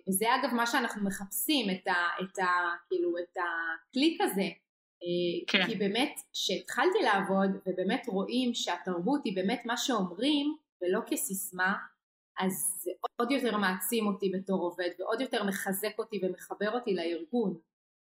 וזה 0.09 0.25
אגב 0.35 0.53
מה 0.53 0.67
שאנחנו 0.67 1.05
מחפשים 1.05 1.69
את, 1.69 1.88
ה, 1.88 2.23
את, 2.23 2.39
ה, 2.39 2.45
כאילו, 2.89 3.17
את 3.17 3.38
הקליק 3.38 4.21
הזה 4.21 4.49
אה, 5.03 5.45
כן. 5.47 5.67
כי 5.67 5.75
באמת 5.75 6.19
כשהתחלתי 6.33 6.99
לעבוד 7.03 7.49
ובאמת 7.65 8.07
רואים 8.07 8.53
שהתרבות 8.53 9.21
היא 9.23 9.35
באמת 9.35 9.61
מה 9.65 9.77
שאומרים 9.77 10.55
ולא 10.81 10.99
כסיסמה 11.07 11.73
אז 12.39 12.81
זה 12.84 12.91
עוד 13.19 13.31
יותר 13.31 13.58
מעצים 13.58 14.08
אותי 14.08 14.31
בתור 14.38 14.62
עובד 14.62 14.89
ועוד 15.00 15.22
יותר 15.22 15.43
מחזק 15.43 16.00
אותי 16.00 16.19
ומחבר 16.24 16.72
אותי 16.72 16.93
לארגון 16.96 17.60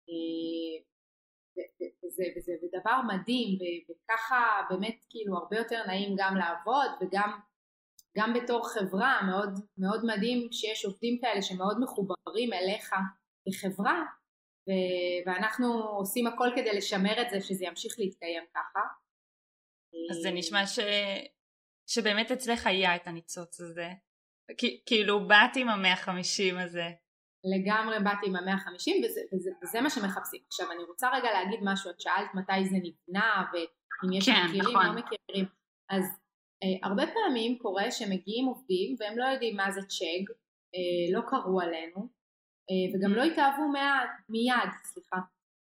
אה, 0.09 0.83
וזה, 2.03 2.23
וזה, 2.37 2.53
וזה 2.63 2.67
דבר 2.81 3.01
מדהים 3.07 3.59
וככה 3.89 4.61
באמת 4.69 5.05
כאילו 5.09 5.37
הרבה 5.37 5.57
יותר 5.57 5.83
נעים 5.87 6.15
גם 6.17 6.35
לעבוד 6.35 6.89
וגם 7.01 7.39
גם 8.17 8.33
בתור 8.33 8.69
חברה 8.73 9.21
מאוד, 9.27 9.49
מאוד 9.77 10.05
מדהים 10.05 10.47
שיש 10.51 10.85
עובדים 10.85 11.19
כאלה 11.21 11.41
שמאוד 11.41 11.77
מחוברים 11.79 12.53
אליך 12.53 12.93
כחברה 13.45 14.03
ואנחנו 15.25 15.67
עושים 15.83 16.27
הכל 16.27 16.47
כדי 16.55 16.77
לשמר 16.77 17.21
את 17.21 17.29
זה 17.29 17.41
שזה 17.41 17.65
ימשיך 17.65 17.95
להתקיים 17.99 18.43
ככה. 18.53 18.79
אז 20.11 20.17
זה 20.17 20.31
נשמע 20.31 20.67
ש... 20.67 20.79
שבאמת 21.87 22.31
אצלך 22.31 22.67
היה 22.67 22.95
את 22.95 23.07
הניצוץ 23.07 23.61
הזה. 23.61 23.87
כאילו 24.85 25.27
באת 25.27 25.55
עם 25.55 25.69
המאה 25.69 25.95
חמישים 25.95 26.57
הזה. 26.57 26.89
לגמרי 27.43 27.95
באתי 28.03 28.27
עם 28.27 28.35
המאה 28.35 28.57
חמישים 28.57 29.03
וזה, 29.05 29.21
וזה, 29.33 29.51
וזה 29.63 29.81
מה 29.81 29.89
שמחפשים. 29.89 30.41
עכשיו 30.47 30.71
אני 30.71 30.83
רוצה 30.83 31.09
רגע 31.13 31.31
להגיד 31.31 31.59
משהו, 31.63 31.91
את 31.91 32.01
שאלת 32.01 32.29
מתי 32.33 32.65
זה 32.65 32.75
נבנה 32.75 33.45
ואם 33.53 34.13
יש 34.13 34.25
כן, 34.25 34.43
מכירים 34.45 34.61
נכון. 34.61 34.85
לא 34.85 34.93
מכירים, 34.93 35.45
אז 35.89 36.03
אה, 36.63 36.87
הרבה 36.89 37.03
פעמים 37.07 37.57
קורה 37.57 37.91
שמגיעים 37.91 38.45
עובדים 38.45 38.95
והם 38.99 39.17
לא 39.17 39.25
יודעים 39.25 39.55
מה 39.55 39.71
זה 39.71 39.81
צ'ג, 39.81 40.31
אה, 40.75 41.19
לא 41.19 41.21
קראו 41.27 41.61
עלינו 41.61 42.07
אה, 42.69 42.85
וגם 42.93 43.13
לא 43.13 43.23
התאהבו 43.23 43.63
מיד, 44.29 44.71
סליחה. 44.83 45.17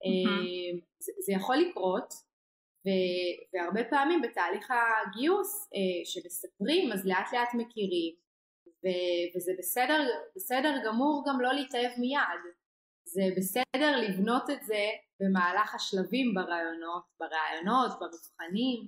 אה, 0.05 0.79
זה, 0.99 1.11
זה 1.25 1.33
יכול 1.33 1.55
לקרות 1.57 2.13
ו, 2.85 2.89
והרבה 3.53 3.83
פעמים 3.89 4.21
בתהליך 4.21 4.71
הגיוס 4.71 5.69
אה, 5.75 6.05
שמספרים 6.05 6.91
אז 6.91 7.05
לאט 7.05 7.33
לאט 7.33 7.53
מכירים 7.53 8.24
וזה 9.35 9.51
בסדר, 9.57 10.07
בסדר 10.35 10.73
גמור 10.85 11.23
גם 11.27 11.41
לא 11.41 11.53
להתאהב 11.53 11.91
מיד, 11.99 12.41
זה 13.05 13.21
בסדר 13.37 13.97
לבנות 13.97 14.49
את 14.49 14.63
זה 14.63 14.89
במהלך 15.19 15.75
השלבים 15.75 16.33
ברעיונות, 16.33 17.03
ברעיונות, 17.19 17.91
במבחנים, 17.99 18.87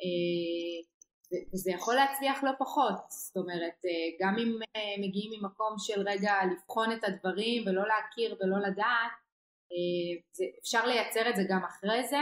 אה, 0.00 0.78
וזה 1.52 1.70
יכול 1.70 1.94
להצליח 1.94 2.44
לא 2.44 2.50
פחות, 2.58 2.98
זאת 3.08 3.36
אומרת 3.36 3.78
אה, 3.84 4.08
גם 4.20 4.36
אם 4.38 4.58
אה, 4.76 4.94
מגיעים 4.98 5.30
ממקום 5.40 5.74
של 5.78 6.08
רגע 6.08 6.32
לבחון 6.52 6.92
את 6.92 7.04
הדברים 7.04 7.62
ולא 7.66 7.82
להכיר 7.88 8.36
ולא 8.40 8.58
לדעת, 8.68 9.12
אפשר 10.62 10.86
לייצר 10.86 11.30
את 11.30 11.36
זה 11.36 11.42
גם 11.48 11.64
אחרי 11.64 12.08
זה, 12.08 12.20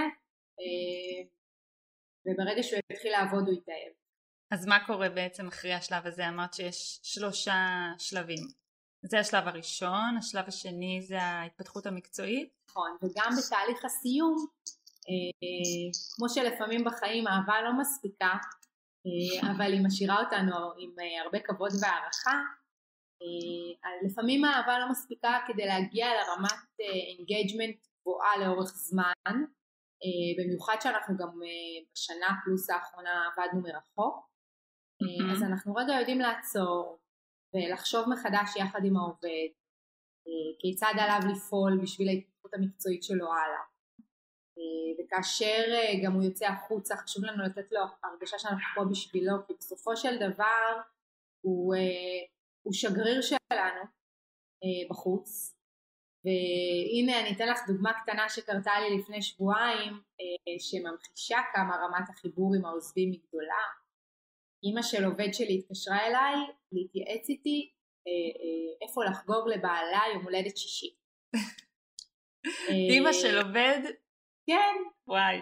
וברגע 2.27 2.63
שהוא 2.63 2.81
יתחיל 2.93 3.13
לעבוד 3.13 3.49
הוא 3.49 3.55
יתאהב. 3.59 4.06
אז 4.51 4.67
מה 4.67 4.87
קורה 4.87 5.09
בעצם 5.09 5.49
אחרי 5.49 5.75
השלב 5.75 6.07
הזה? 6.07 6.29
אמרת 6.29 6.55
שיש 6.55 7.01
שלושה 7.03 7.57
שלבים. 7.99 8.39
זה 9.03 9.19
השלב 9.21 9.49
הראשון, 9.49 10.17
השלב 10.19 10.45
השני 10.49 11.03
זה 11.03 11.23
ההתפתחות 11.23 11.87
המקצועית. 11.87 12.49
נכון, 12.71 12.97
וגם 13.03 13.31
בתהליך 13.39 13.85
הסיום, 13.85 14.37
אה, 15.09 15.91
כמו 16.17 16.29
שלפעמים 16.29 16.85
בחיים 16.85 17.27
אהבה 17.29 17.63
לא 17.63 17.81
מספיקה, 17.81 18.33
אה, 19.07 19.51
אבל 19.53 19.73
היא 19.73 19.85
משאירה 19.87 20.25
אותנו 20.25 20.57
עם 20.79 20.91
אה, 21.01 21.23
הרבה 21.25 21.39
כבוד 21.41 21.71
והערכה, 21.83 22.41
לפעמים 24.07 24.45
האהבה 24.45 24.79
לא 24.79 24.91
מספיקה 24.91 25.39
כדי 25.47 25.67
להגיע 25.67 26.07
לרמת 26.07 26.81
engagement 27.19 27.77
גבוהה 28.01 28.39
לאורך 28.39 28.69
זמן, 28.69 29.35
במיוחד 30.39 30.77
שאנחנו 30.81 31.17
גם 31.17 31.41
בשנה 31.93 32.27
פלוס 32.45 32.71
האחרונה 32.71 33.29
עבדנו 33.33 33.63
מרחוק, 33.63 34.29
mm-hmm. 35.03 35.33
אז 35.33 35.43
אנחנו 35.43 35.75
רגע 35.75 35.93
יודעים 35.99 36.21
לעצור 36.21 36.99
ולחשוב 37.55 38.09
מחדש 38.09 38.57
יחד 38.57 38.81
עם 38.85 38.97
העובד 38.97 39.49
אה, 40.27 40.59
כיצד 40.59 40.95
עליו 41.01 41.21
לפעול 41.33 41.79
בשביל 41.83 42.09
ההתפתחות 42.09 42.55
המקצועית 42.55 43.03
שלו 43.03 43.27
הלאה. 43.27 43.65
אה, 44.59 45.05
וכאשר 45.05 45.65
גם 46.05 46.13
הוא 46.13 46.23
יוצא 46.23 46.47
החוצה 46.47 46.97
חשוב 46.97 47.25
לנו 47.25 47.43
לתת 47.45 47.73
לו 47.73 47.81
הרגשה 48.05 48.39
שאנחנו 48.39 48.67
פה 48.75 48.91
בשבילו 48.91 49.47
כי 49.47 49.53
בסופו 49.59 49.97
של 49.97 50.17
דבר 50.17 50.81
הוא, 51.41 51.75
הוא 52.63 52.73
שגריר 52.73 53.21
שלנו 53.21 53.83
בחוץ 54.91 55.57
והנה 56.25 57.21
אני 57.21 57.37
אתן 57.37 57.49
לך 57.49 57.59
דוגמה 57.67 57.93
קטנה 58.03 58.29
שקרתה 58.29 58.71
לי 58.81 58.99
לפני 58.99 59.23
שבועיים 59.23 59.93
שממחישה 60.59 61.39
כמה 61.55 61.77
רמת 61.77 62.09
החיבור 62.11 62.55
עם 62.55 62.65
העוזבים 62.65 63.11
היא 63.13 63.21
גדולה. 63.29 63.86
אימא 64.67 64.83
של 64.83 65.05
עובד 65.05 65.33
שלי 65.33 65.59
התקשרה 65.59 66.07
אליי 66.07 66.35
להתייעץ 66.73 67.29
איתי 67.29 67.73
איפה 68.83 69.05
לחגוג 69.05 69.49
לבעלה 69.49 70.01
יום 70.15 70.25
הולדת 70.25 70.57
שישי. 70.57 70.95
אימא 72.93 73.13
של 73.13 73.39
עובד? 73.39 73.81
כן. 74.47 74.75
וואי. 75.07 75.37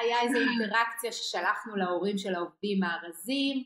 היה 0.00 0.22
איזו 0.22 0.38
אינטראקציה 0.38 1.12
ששלחנו 1.12 1.76
להורים 1.76 2.18
של 2.18 2.34
העובדים 2.34 2.80
מארזים, 2.80 3.64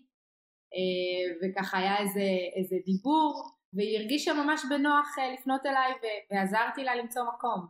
אה, 0.75 1.49
וככה 1.51 1.79
היה 1.79 1.99
איזה, 1.99 2.29
איזה 2.57 2.77
דיבור, 2.87 3.51
והיא 3.73 3.99
הרגישה 3.99 4.33
ממש 4.33 4.63
בנוח 4.69 5.19
אה, 5.19 5.33
לפנות 5.33 5.67
אליי 5.67 5.93
ועזרתי 6.31 6.85
לה 6.85 6.95
למצוא 6.95 7.23
מקום. 7.35 7.67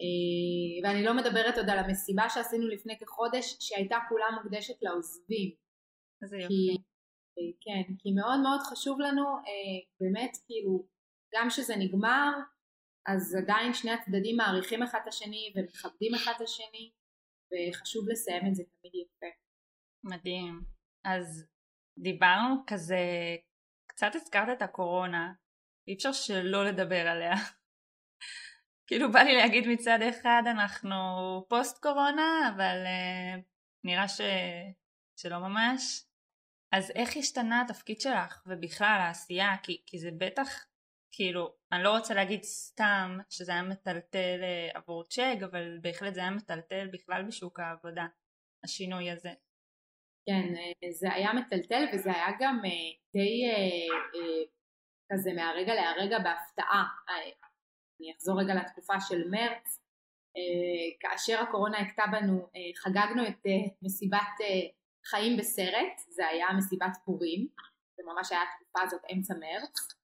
אה, 0.00 0.88
ואני 0.88 1.04
לא 1.04 1.14
מדברת 1.14 1.58
עוד 1.58 1.70
על 1.70 1.78
המסיבה 1.78 2.28
שעשינו 2.28 2.68
לפני 2.68 2.98
כחודש, 2.98 3.56
שהייתה 3.60 3.96
כולה 4.08 4.26
מוקדשת 4.30 4.82
לעוזבים. 4.82 5.63
איזה 6.24 6.38
יופי. 6.38 6.76
כן, 7.60 7.94
כי 7.98 8.12
מאוד 8.12 8.40
מאוד 8.42 8.60
חשוב 8.60 9.00
לנו, 9.00 9.24
באמת, 10.00 10.36
כאילו, 10.46 10.86
גם 11.34 11.50
שזה 11.50 11.76
נגמר, 11.76 12.32
אז 13.06 13.34
עדיין 13.42 13.74
שני 13.74 13.90
הצדדים 13.90 14.36
מעריכים 14.36 14.82
אחד 14.82 14.98
את 15.02 15.08
השני 15.08 15.52
ומכבדים 15.56 16.14
אחד 16.14 16.32
את 16.36 16.40
השני, 16.40 16.92
וחשוב 17.50 18.08
לסיים 18.08 18.46
את 18.46 18.54
זה 18.54 18.62
תמיד 18.64 18.92
יפה. 18.94 19.26
מדהים. 20.04 20.64
אז 21.04 21.46
דיברנו 21.98 22.54
כזה, 22.66 22.96
קצת 23.86 24.14
הזכרת 24.14 24.56
את 24.56 24.62
הקורונה, 24.62 25.32
אי 25.88 25.94
אפשר 25.94 26.12
שלא 26.12 26.64
לדבר 26.64 27.06
עליה. 27.06 27.34
כאילו 28.86 29.12
בא 29.12 29.20
לי 29.20 29.36
להגיד 29.36 29.64
מצד 29.68 29.98
אחד 30.08 30.42
אנחנו 30.46 30.96
פוסט 31.48 31.82
קורונה, 31.82 32.52
אבל 32.54 32.84
uh, 32.84 33.42
נראה 33.84 34.08
ש... 34.08 34.20
שלא 35.16 35.38
ממש. 35.38 36.04
אז 36.76 36.90
איך 36.94 37.16
השתנה 37.16 37.60
התפקיד 37.60 38.00
שלך 38.00 38.42
ובכלל 38.46 38.98
העשייה? 39.00 39.56
כי, 39.62 39.82
כי 39.86 39.98
זה 39.98 40.10
בטח, 40.18 40.66
כאילו, 41.12 41.54
אני 41.72 41.82
לא 41.82 41.96
רוצה 41.96 42.14
להגיד 42.14 42.42
סתם 42.42 43.18
שזה 43.30 43.52
היה 43.52 43.62
מטלטל 43.62 44.40
אה, 44.42 44.68
עבור 44.74 45.04
צ'ק, 45.04 45.38
אבל 45.44 45.78
בהחלט 45.82 46.14
זה 46.14 46.20
היה 46.20 46.30
מטלטל 46.30 46.88
בכלל 46.92 47.22
בשוק 47.28 47.60
העבודה, 47.60 48.06
השינוי 48.64 49.10
הזה. 49.10 49.28
כן, 50.26 50.54
אה, 50.56 50.92
זה 50.92 51.12
היה 51.12 51.32
מטלטל 51.32 51.84
וזה 51.92 52.12
היה 52.12 52.28
גם 52.40 52.60
אה, 52.64 52.70
די 53.12 53.42
כזה 55.12 55.32
מהרגע 55.32 55.74
להרגע 55.74 56.18
בהפתעה. 56.18 56.84
אני 58.00 58.12
אחזור 58.16 58.40
רגע 58.40 58.54
לתקופה 58.54 58.94
של 59.00 59.28
מרץ, 59.30 59.80
כאשר 61.00 61.40
הקורונה 61.40 61.78
הכתה 61.78 62.02
בנו, 62.12 62.48
חגגנו 62.76 63.28
את 63.28 63.46
מסיבת 63.82 64.38
חיים 65.06 65.36
בסרט, 65.36 65.98
זה 66.08 66.26
היה 66.26 66.46
מסיבת 66.58 66.96
פורים, 67.04 67.46
זה 67.96 68.02
ממש 68.06 68.32
היה 68.32 68.40
התקופה 68.42 68.82
הזאת 68.82 69.02
אמצע 69.12 69.34
מרץ, 69.34 69.94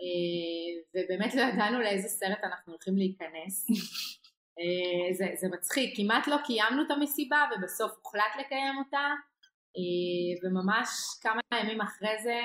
אה, 0.00 0.70
ובאמת 0.94 1.34
לא 1.34 1.42
ידענו 1.42 1.80
לאיזה 1.80 2.08
סרט 2.08 2.44
אנחנו 2.44 2.72
הולכים 2.72 2.96
להיכנס. 2.96 3.66
אה, 4.58 5.14
זה, 5.14 5.26
זה 5.34 5.48
מצחיק, 5.48 5.96
כמעט 5.96 6.26
לא 6.26 6.36
קיימנו 6.46 6.82
את 6.86 6.90
המסיבה 6.90 7.44
ובסוף 7.50 7.92
הוחלט 8.02 8.32
לקיים 8.38 8.78
אותה 8.78 9.06
אה, 9.76 10.32
וממש 10.42 10.88
כמה 11.22 11.40
ימים 11.54 11.80
אחרי 11.80 12.22
זה 12.22 12.40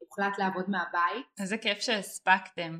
הוחלט 0.00 0.38
לעבוד 0.38 0.70
מהבית. 0.70 1.26
איזה 1.40 1.58
כיף 1.58 1.78
שהספקתם. 1.78 2.78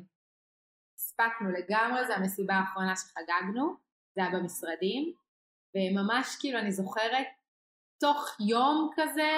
הספקנו 0.95 1.49
לגמרי, 1.51 2.07
זו 2.07 2.13
המסיבה 2.13 2.53
האחרונה 2.53 2.95
שחגגנו, 2.95 3.75
זה 4.15 4.21
היה 4.21 4.31
במשרדים 4.31 5.13
וממש 5.75 6.35
כאילו 6.39 6.59
אני 6.59 6.71
זוכרת 6.71 7.27
תוך 7.99 8.35
יום 8.49 8.89
כזה 8.95 9.31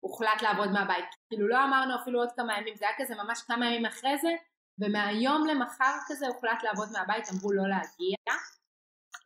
הוחלט 0.00 0.42
לעבוד 0.42 0.70
מהבית. 0.72 1.04
כאילו 1.28 1.48
לא 1.48 1.64
אמרנו 1.64 1.94
אפילו 2.02 2.18
עוד 2.20 2.32
כמה 2.36 2.58
ימים, 2.58 2.76
זה 2.76 2.84
היה 2.88 2.94
כזה 2.98 3.14
ממש 3.14 3.42
כמה 3.46 3.66
ימים 3.66 3.86
אחרי 3.86 4.18
זה, 4.18 4.32
ומהיום 4.78 5.46
למחר 5.46 5.94
כזה 6.08 6.26
הוחלט 6.26 6.62
לעבוד 6.62 6.88
מהבית, 6.92 7.24
אמרו 7.32 7.52
לא 7.52 7.62
להגיע. 7.62 8.32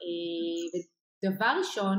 אה, 0.02 0.80
ודבר 1.24 1.52
ראשון, 1.58 1.98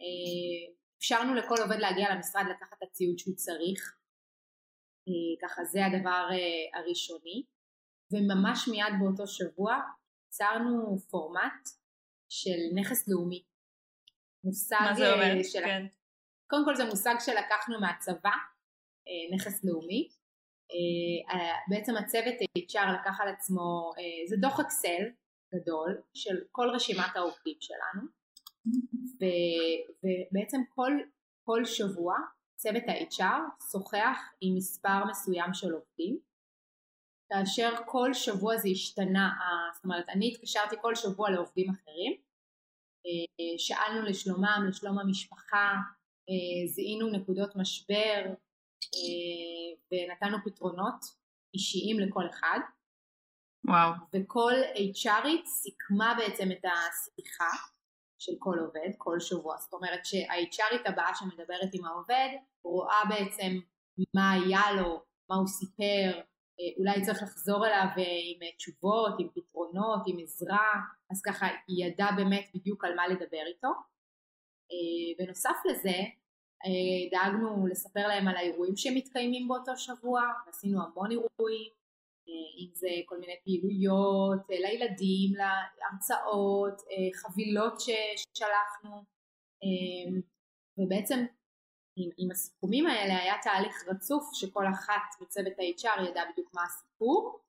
אה, 0.00 0.74
אפשרנו 0.98 1.34
לכל 1.34 1.54
עובד 1.62 1.78
להגיע 1.78 2.14
למשרד 2.14 2.44
לקחת 2.50 2.78
את 2.78 2.88
הציוד 2.88 3.18
שהוא 3.18 3.34
צריך, 3.34 3.96
אה, 5.08 5.48
ככה 5.48 5.64
זה 5.64 5.86
הדבר 5.86 6.28
הראשוני, 6.74 7.44
וממש 8.12 8.68
מיד 8.68 8.94
באותו 9.00 9.26
שבוע 9.26 9.80
יצרנו 10.28 10.98
פורמט 11.10 11.68
של 12.28 12.60
נכס 12.80 13.08
לאומי. 13.08 13.44
מושג 14.44 14.76
מה 14.80 14.94
זה 14.94 15.12
אומר? 15.12 15.42
של... 15.42 15.60
כן. 15.60 15.86
קודם 16.50 16.64
כל 16.64 16.76
זה 16.76 16.84
מושג 16.84 17.14
שלקחנו 17.20 17.80
מהצבא, 17.80 18.30
אה, 19.08 19.36
נכס 19.36 19.64
לאומי. 19.64 20.08
אה, 20.70 21.34
אה, 21.34 21.56
בעצם 21.68 21.96
הצוות 21.96 22.34
HR 22.58 22.92
לקח 23.00 23.20
על 23.20 23.28
עצמו, 23.28 23.92
זה 24.28 24.36
דוח 24.36 24.60
אקסל 24.60 25.02
גדול 25.54 26.00
של 26.14 26.36
כל 26.52 26.70
רשימת 26.74 27.16
העובדים 27.16 27.56
שלנו, 27.60 28.02
ובעצם 29.20 30.60
כל, 30.68 30.92
כל 31.44 31.64
שבוע 31.64 32.16
צוות 32.56 32.82
ה-HR 32.88 33.70
שוחח 33.72 34.18
עם 34.40 34.54
מספר 34.56 35.04
מסוים 35.10 35.54
של 35.54 35.72
עובדים, 35.72 36.18
כאשר 37.28 37.74
כל 37.86 38.14
שבוע 38.14 38.56
זה 38.56 38.68
השתנה, 38.68 39.30
זאת 39.74 39.84
אומרת 39.84 40.08
אני 40.08 40.28
התקשרתי 40.28 40.76
כל 40.80 40.94
שבוע 40.94 41.30
לעובדים 41.30 41.70
אחרים, 41.70 42.16
שאלנו 43.58 44.02
לשלומם, 44.02 44.66
לשלום 44.68 44.98
המשפחה, 44.98 45.72
אה, 46.30 46.66
זיהינו 46.66 47.10
נקודות 47.10 47.56
משבר 47.56 48.22
אה, 48.94 49.70
ונתנו 49.92 50.38
פתרונות 50.44 51.04
אישיים 51.54 52.00
לכל 52.00 52.24
אחד. 52.30 52.58
וואו. 53.68 53.92
וכל 54.12 54.52
HRית 54.74 55.46
סיכמה 55.46 56.14
בעצם 56.18 56.52
את 56.52 56.64
השיחה 56.64 57.50
של 58.18 58.32
כל 58.38 58.58
עובד 58.58 58.90
כל 58.98 59.20
שבוע. 59.20 59.56
זאת 59.56 59.72
אומרת 59.72 60.06
שה-HRית 60.06 60.88
הבאה 60.88 61.14
שמדברת 61.14 61.70
עם 61.72 61.84
העובד 61.84 62.28
רואה 62.64 63.00
בעצם 63.08 63.58
מה 64.14 64.32
היה 64.32 64.72
לו, 64.76 65.02
מה 65.30 65.36
הוא 65.36 65.46
סיפר, 65.46 66.18
אה, 66.18 66.20
אולי 66.78 67.02
צריך 67.06 67.22
לחזור 67.22 67.66
אליו 67.66 67.86
עם 67.96 68.50
תשובות, 68.56 69.14
עם 69.18 69.28
פתרונות, 69.34 70.00
עם 70.06 70.18
עזרה, 70.22 70.72
אז 71.10 71.22
ככה 71.22 71.46
היא 71.68 71.86
ידעה 71.86 72.16
באמת 72.16 72.50
בדיוק 72.54 72.84
על 72.84 72.94
מה 72.94 73.08
לדבר 73.08 73.42
איתו. 73.46 73.68
אה, 74.72 75.24
בנוסף 75.24 75.56
לזה 75.70 75.98
אה, 76.64 77.10
דאגנו 77.10 77.66
לספר 77.66 78.08
להם 78.08 78.28
על 78.28 78.36
האירועים 78.36 78.76
שמתקיימים 78.76 79.48
באותו 79.48 79.76
שבוע, 79.76 80.22
עשינו 80.48 80.82
המון 80.82 81.10
אירועים, 81.10 81.72
אה, 82.28 82.50
אם 82.58 82.70
זה 82.74 82.88
כל 83.06 83.18
מיני 83.18 83.34
פעילויות 83.44 84.40
לילדים, 84.50 85.34
להרצאות, 85.78 86.80
חבילות 87.14 87.80
ששלחנו 87.80 89.04
ובעצם 90.78 91.24
עם, 91.96 92.10
עם 92.18 92.30
הסיכומים 92.30 92.86
האלה 92.86 93.18
היה 93.18 93.34
תהליך 93.42 93.84
רצוף 93.88 94.30
שכל 94.32 94.64
אחת 94.74 95.20
בצוות 95.20 95.52
ה-HR 95.58 96.02
ידעה 96.10 96.32
בדיוק 96.32 96.54
מה 96.54 96.62
הסיפור 96.64 97.40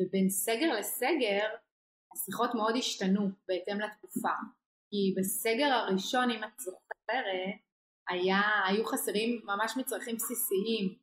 ובין 0.00 0.30
סגר 0.30 0.78
לסגר 0.78 1.48
השיחות 2.14 2.54
מאוד 2.54 2.76
השתנו 2.76 3.28
בהתאם 3.48 3.80
לתקופה. 3.80 4.34
כי 4.90 5.14
בסגר 5.16 5.72
הראשון, 5.72 6.30
אם 6.30 6.44
את 6.44 6.60
זוכרת, 6.60 7.24
היה, 8.08 8.40
היו 8.66 8.84
חסרים 8.84 9.40
ממש 9.44 9.72
מצרכים 9.76 10.16
בסיסיים, 10.16 10.94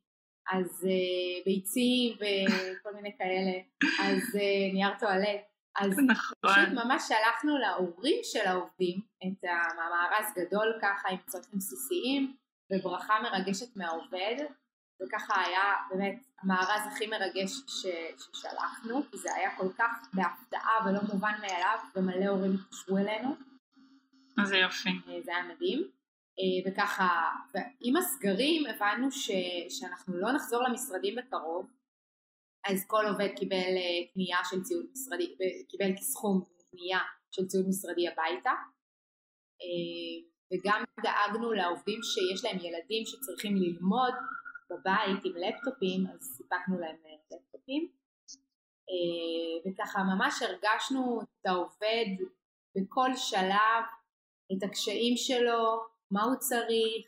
אז 0.52 0.84
uh, 0.84 1.45
ביצים 1.45 2.13
וכל 2.13 2.93
מיני 2.95 3.17
כאלה, 3.17 3.52
אז 4.00 4.36
uh, 4.36 4.74
נייר 4.74 5.00
טואלט. 5.00 5.55
אז 5.78 6.00
נכון. 6.08 6.36
פשוט 6.42 6.86
ממש 6.86 7.04
שלחנו 7.08 7.58
להורים 7.58 8.20
של 8.24 8.48
העובדים 8.48 9.00
את 9.18 9.44
המארז 9.44 10.34
גדול 10.36 10.80
ככה 10.82 11.10
עם 11.10 11.18
צרכים 11.26 11.60
בסיסיים 11.60 12.36
וברכה 12.72 13.14
מרגשת 13.24 13.78
מהעובד 13.78 14.36
וככה 15.02 15.42
היה 15.42 15.74
באמת 15.90 16.24
המארז 16.42 16.82
הכי 16.88 17.08
מרגש 17.08 17.52
ש, 17.68 17.86
ששלחנו 18.18 19.02
כי 19.12 19.18
זה 19.18 19.34
היה 19.36 19.58
כל 19.58 19.68
כך 19.78 20.08
בהפתעה 20.14 20.86
ולא 20.86 21.00
מובן 21.14 21.34
מאליו 21.42 21.80
ומלא 21.96 22.26
הורים 22.26 22.54
התקשרו 22.54 22.98
אלינו 22.98 23.36
איזה 24.42 24.58
יופי. 24.58 24.90
אה, 24.90 25.22
זה 25.22 25.32
היה 25.36 25.44
מדהים. 25.44 25.84
אה, 26.40 26.72
וככה, 26.72 27.32
עם 27.80 27.96
הסגרים 27.96 28.64
הבנו 28.66 29.12
ש, 29.12 29.32
שאנחנו 29.70 30.18
לא 30.18 30.32
נחזור 30.32 30.64
למשרדים 30.64 31.16
בקרוב, 31.16 31.68
אז 32.65 32.86
כל 32.88 33.06
עובד 33.08 33.30
קיבל 33.36 33.56
אה, 33.56 34.13
קנייה 34.13 34.38
של 34.49 34.63
ציוד 34.63 34.86
משרדי, 34.91 35.36
קיבל 35.69 35.97
סכום 35.97 36.43
קנייה 36.71 36.99
של 37.32 37.45
ציוד 37.47 37.65
משרדי 37.67 38.08
הביתה. 38.08 38.51
וגם 40.54 40.84
דאגנו 41.04 41.51
לעובדים 41.54 41.99
שיש 42.04 42.45
להם 42.45 42.58
ילדים 42.58 43.04
שצריכים 43.06 43.56
ללמוד 43.56 44.13
בבית 44.69 45.25
עם 45.25 45.34
לפטופים, 45.36 46.08
אז 46.13 46.19
סיפקנו 46.38 46.80
להם 46.80 46.95
לפטופים. 47.32 47.88
וככה 49.65 49.99
ממש 50.04 50.41
הרגשנו 50.41 51.21
את 51.21 51.45
העובד 51.45 52.06
בכל 52.75 53.10
שלב, 53.15 53.84
את 54.58 54.63
הקשיים 54.63 55.17
שלו, 55.17 55.82
מה 56.12 56.23
הוא 56.23 56.36
צריך, 56.36 57.06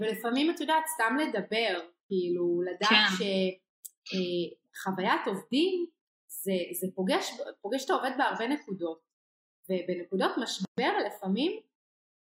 ולפעמים 0.00 0.50
את 0.50 0.60
יודעת 0.60 0.84
סתם 0.86 1.16
לדבר, 1.16 1.80
כאילו 2.08 2.62
לדעת 2.62 3.18
כן. 3.18 4.16
שחוויית 4.78 5.26
עובדים 5.26 5.86
זה, 6.26 6.52
זה 6.80 6.86
פוגש, 6.94 7.40
פוגש 7.60 7.84
את 7.84 7.90
העובד 7.90 8.10
בהרבה 8.18 8.48
נקודות 8.48 9.00
ובנקודות 9.70 10.30
משבר 10.42 10.92
לפעמים 11.06 11.60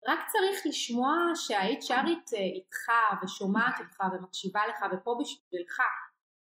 רק 0.08 0.20
צריך 0.32 0.66
לשמוע 0.66 1.14
שה-HRית 1.36 2.34
אה, 2.34 2.40
איתך 2.40 2.88
ושומעת 3.24 3.76
אותך 3.80 4.04
ומקשיבה 4.14 4.62
לך 4.70 4.86
ופה 4.94 5.18
בשבילך 5.22 5.82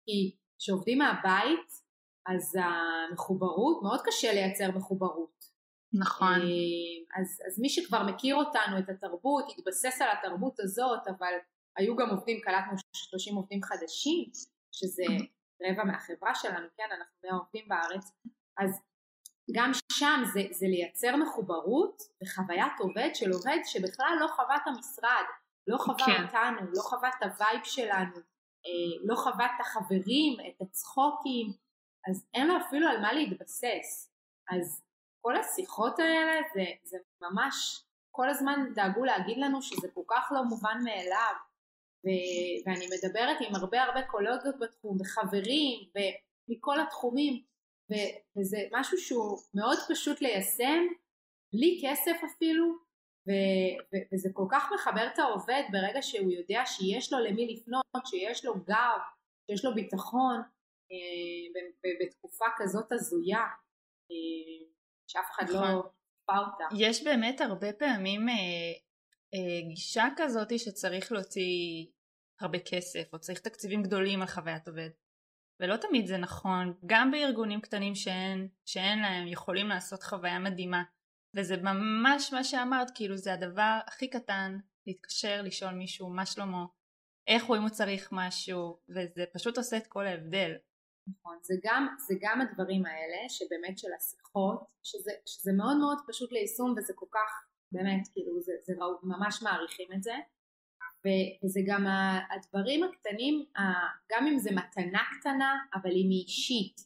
כי 0.05 0.35
כשעובדים 0.59 0.97
מהבית 0.97 1.85
אז 2.27 2.57
המחוברות, 2.59 3.83
מאוד 3.83 3.99
קשה 4.05 4.33
לייצר 4.33 4.71
מחוברות. 4.77 5.45
נכון. 5.93 6.41
אה, 6.41 7.21
אז, 7.21 7.41
אז 7.47 7.59
מי 7.59 7.69
שכבר 7.69 8.03
מכיר 8.03 8.35
אותנו, 8.35 8.79
את 8.79 8.89
התרבות, 8.89 9.45
התבסס 9.57 10.01
על 10.01 10.07
התרבות 10.17 10.59
הזאת, 10.59 11.07
אבל 11.07 11.33
היו 11.77 11.95
גם 11.95 12.09
עובדים, 12.09 12.41
קלטנו 12.41 12.77
30 12.93 13.35
עובדים 13.35 13.63
חדשים, 13.63 14.31
שזה 14.71 15.03
רבע 15.63 15.83
מהחברה 15.83 16.35
שלנו, 16.35 16.67
כן, 16.77 16.87
אנחנו 16.91 17.15
100 17.23 17.33
עובדים 17.33 17.67
בארץ, 17.67 18.11
אז 18.57 18.81
גם 19.55 19.71
שם 19.91 20.21
זה, 20.33 20.41
זה 20.51 20.65
לייצר 20.67 21.15
מחוברות 21.15 22.01
וחוויית 22.23 22.73
עובד 22.79 23.09
של 23.13 23.31
עובד 23.31 23.57
שבכלל 23.63 24.17
לא 24.19 24.27
חווה 24.27 24.55
את 24.55 24.67
המשרד, 24.67 25.25
לא 25.67 25.77
חווה 25.77 26.05
כן. 26.05 26.23
אותנו, 26.23 26.71
לא 26.73 26.81
חווה 26.81 27.09
את 27.09 27.23
ה 27.23 27.31
vibe 27.31 27.63
שלנו, 27.63 28.15
אה, 28.65 29.03
לא 29.03 29.15
חווה 29.15 29.45
את 29.45 29.61
החברים, 29.61 30.37
את 30.49 30.61
הצחוקים, 30.61 31.47
אז 32.09 32.27
אין 32.33 32.47
לו 32.47 32.57
אפילו 32.57 32.87
על 32.89 33.01
מה 33.01 33.13
להתבסס. 33.13 34.11
אז 34.49 34.83
כל 35.21 35.35
השיחות 35.37 35.99
האלה 35.99 36.41
זה, 36.53 36.65
זה 36.83 36.97
ממש, 37.21 37.85
כל 38.11 38.29
הזמן 38.29 38.73
דאגו 38.75 39.05
להגיד 39.05 39.37
לנו 39.37 39.61
שזה 39.61 39.87
כל 39.93 40.03
כך 40.07 40.31
לא 40.31 40.43
מובן 40.43 40.77
מאליו, 40.83 41.35
ו- 42.05 42.69
ואני 42.69 42.85
מדברת 42.87 43.37
עם 43.41 43.55
הרבה 43.55 43.83
הרבה 43.83 44.01
קולגות 44.01 44.55
בתחום 44.59 44.97
וחברים 45.01 45.89
ומכל 45.95 46.79
התחומים 46.79 47.43
ו- 47.91 48.39
וזה 48.39 48.57
משהו 48.71 48.97
שהוא 48.97 49.37
מאוד 49.53 49.77
פשוט 49.89 50.21
ליישם 50.21 50.83
בלי 51.53 51.81
כסף 51.83 52.17
אפילו 52.25 52.65
ו- 53.27 53.75
ו- 53.93 54.05
וזה 54.13 54.29
כל 54.33 54.45
כך 54.51 54.69
מחבר 54.73 55.07
את 55.13 55.19
העובד 55.19 55.63
ברגע 55.71 56.01
שהוא 56.01 56.31
יודע 56.31 56.61
שיש 56.65 57.13
לו 57.13 57.19
למי 57.19 57.53
לפנות, 57.53 58.05
שיש 58.05 58.45
לו 58.45 58.53
גב, 58.53 58.99
שיש 59.51 59.65
לו 59.65 59.73
ביטחון 59.75 60.41
אה, 60.91 61.61
בתקופה 62.01 62.45
כזאת 62.57 62.91
הזויה 62.91 63.45
אה, 64.11 64.67
שאף 65.07 65.25
אחד 65.31 65.49
לא 65.49 65.59
נכון. 65.59 65.89
צפה 66.23 66.37
אותה. 66.37 66.63
יש 66.77 67.03
באמת 67.03 67.41
הרבה 67.41 67.73
פעמים 67.73 68.29
אה, 68.29 68.35
אה, 69.33 69.69
גישה 69.69 70.05
כזאת 70.17 70.59
שצריך 70.59 71.11
להוציא 71.11 71.85
הרבה 72.41 72.59
כסף 72.59 73.13
או 73.13 73.19
צריך 73.19 73.39
תקציבים 73.39 73.83
גדולים 73.83 74.21
על 74.21 74.27
חוויית 74.27 74.67
עובד. 74.67 74.89
ולא 75.59 75.77
תמיד 75.77 76.07
זה 76.07 76.17
נכון 76.17 76.73
גם 76.85 77.11
בארגונים 77.11 77.61
קטנים 77.61 77.95
שאין, 77.95 78.47
שאין 78.65 78.99
להם 78.99 79.27
יכולים 79.27 79.67
לעשות 79.67 80.03
חוויה 80.03 80.39
מדהימה. 80.39 80.83
וזה 81.35 81.57
ממש 81.57 82.33
מה 82.33 82.43
שאמרת 82.43 82.87
כאילו 82.95 83.17
זה 83.17 83.33
הדבר 83.33 83.79
הכי 83.87 84.09
קטן 84.09 84.57
להתקשר 84.87 85.41
לשאול 85.41 85.73
מישהו 85.73 86.09
מה 86.09 86.25
שלמה? 86.25 86.65
איך 87.27 87.43
הוא 87.45 87.57
אם 87.57 87.61
הוא 87.61 87.69
צריך 87.69 88.09
משהו? 88.11 88.79
וזה 88.89 89.23
פשוט 89.33 89.57
עושה 89.57 89.77
את 89.77 89.87
כל 89.87 90.07
ההבדל. 90.07 90.51
נכון, 91.07 91.37
זה 91.41 91.53
גם, 91.63 91.87
זה 92.07 92.15
גם 92.21 92.41
הדברים 92.41 92.85
האלה 92.85 93.29
שבאמת 93.29 93.77
של 93.77 93.87
השיחות, 93.97 94.65
שזה, 94.83 95.11
שזה 95.25 95.51
מאוד 95.53 95.77
מאוד 95.77 95.97
פשוט 96.07 96.31
ליישום 96.31 96.73
וזה 96.77 96.93
כל 96.95 97.05
כך, 97.11 97.31
באמת, 97.71 98.07
כאילו, 98.13 98.41
זה, 98.41 98.51
זה 98.63 98.73
ממש 99.03 99.43
מעריכים 99.43 99.87
את 99.95 100.03
זה, 100.03 100.13
וזה 101.43 101.59
גם 101.65 101.85
הדברים 102.29 102.83
הקטנים, 102.83 103.45
גם 104.11 104.27
אם 104.27 104.37
זה 104.37 104.49
מתנה 104.51 105.01
קטנה, 105.19 105.55
אבל 105.73 105.91
אם 105.91 106.09
היא 106.09 106.23
אישית, 106.23 106.81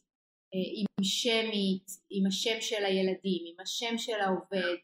אה, 0.54 0.60
עם 0.74 1.04
שמית, 1.04 1.86
עם 2.10 2.26
השם 2.26 2.60
של 2.60 2.84
הילדים, 2.84 3.42
עם 3.46 3.60
השם 3.60 3.98
של 3.98 4.20
העובד, 4.20 4.76